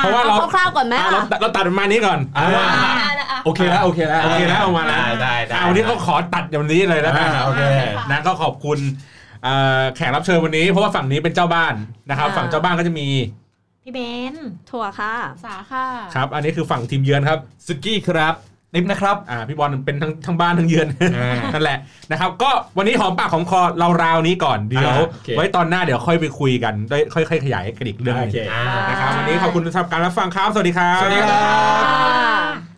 [0.03, 2.47] เพราะว่าเราอคร่าวๆก่อนไหมอะเราล่ะเราตัดประมาณนี้ก่อนอ่า
[3.45, 7.63] โอเคแล้วโอเคแล้วโอเคแล้วออกมาแล้วได้ได้ได้เอาวันนี้ก็ขอตัดอย่างนี้เลยแล้วกันอ่าโอเค
[8.11, 8.79] นะก็ขอบคุณ
[9.45, 11.75] เอ่อแขกรับเชิญวันนี้เพราะว่าฝั่งนี้เป็นเจ้าบ้าน
[12.11, 13.09] นะครับอ่าฝั่งเจ้าบ้านก็จะมี
[13.83, 13.99] พี่เบ
[14.33, 14.35] น
[14.71, 18.35] ถั่วค่ะ สาค่ะ ครับ อันนี้คือฝั่งทีมเยือนครับสุกี้ครับ
[18.75, 21.79] นิบนะครับอ่าพี่บอลเป็นทั้งทั้งบ้านทั้งเยือนอ่านั่นแหละ
[22.11, 32.72] นะครับ ก็วันนี้หอมปากหอมคอเราราวนี้ก่อนเดี๋ยวอ่าโอเคไว้ตอนหน้าเดี๋ยวค่อยไปคุยกันได้ค่อยๆขยายกันอีกเรื่องหโอนึงเคอ่านะครับวันนี้ขอบคุณสำหรับการรับฟังครับ สวัสดีครับสวัสดีครับค่ะ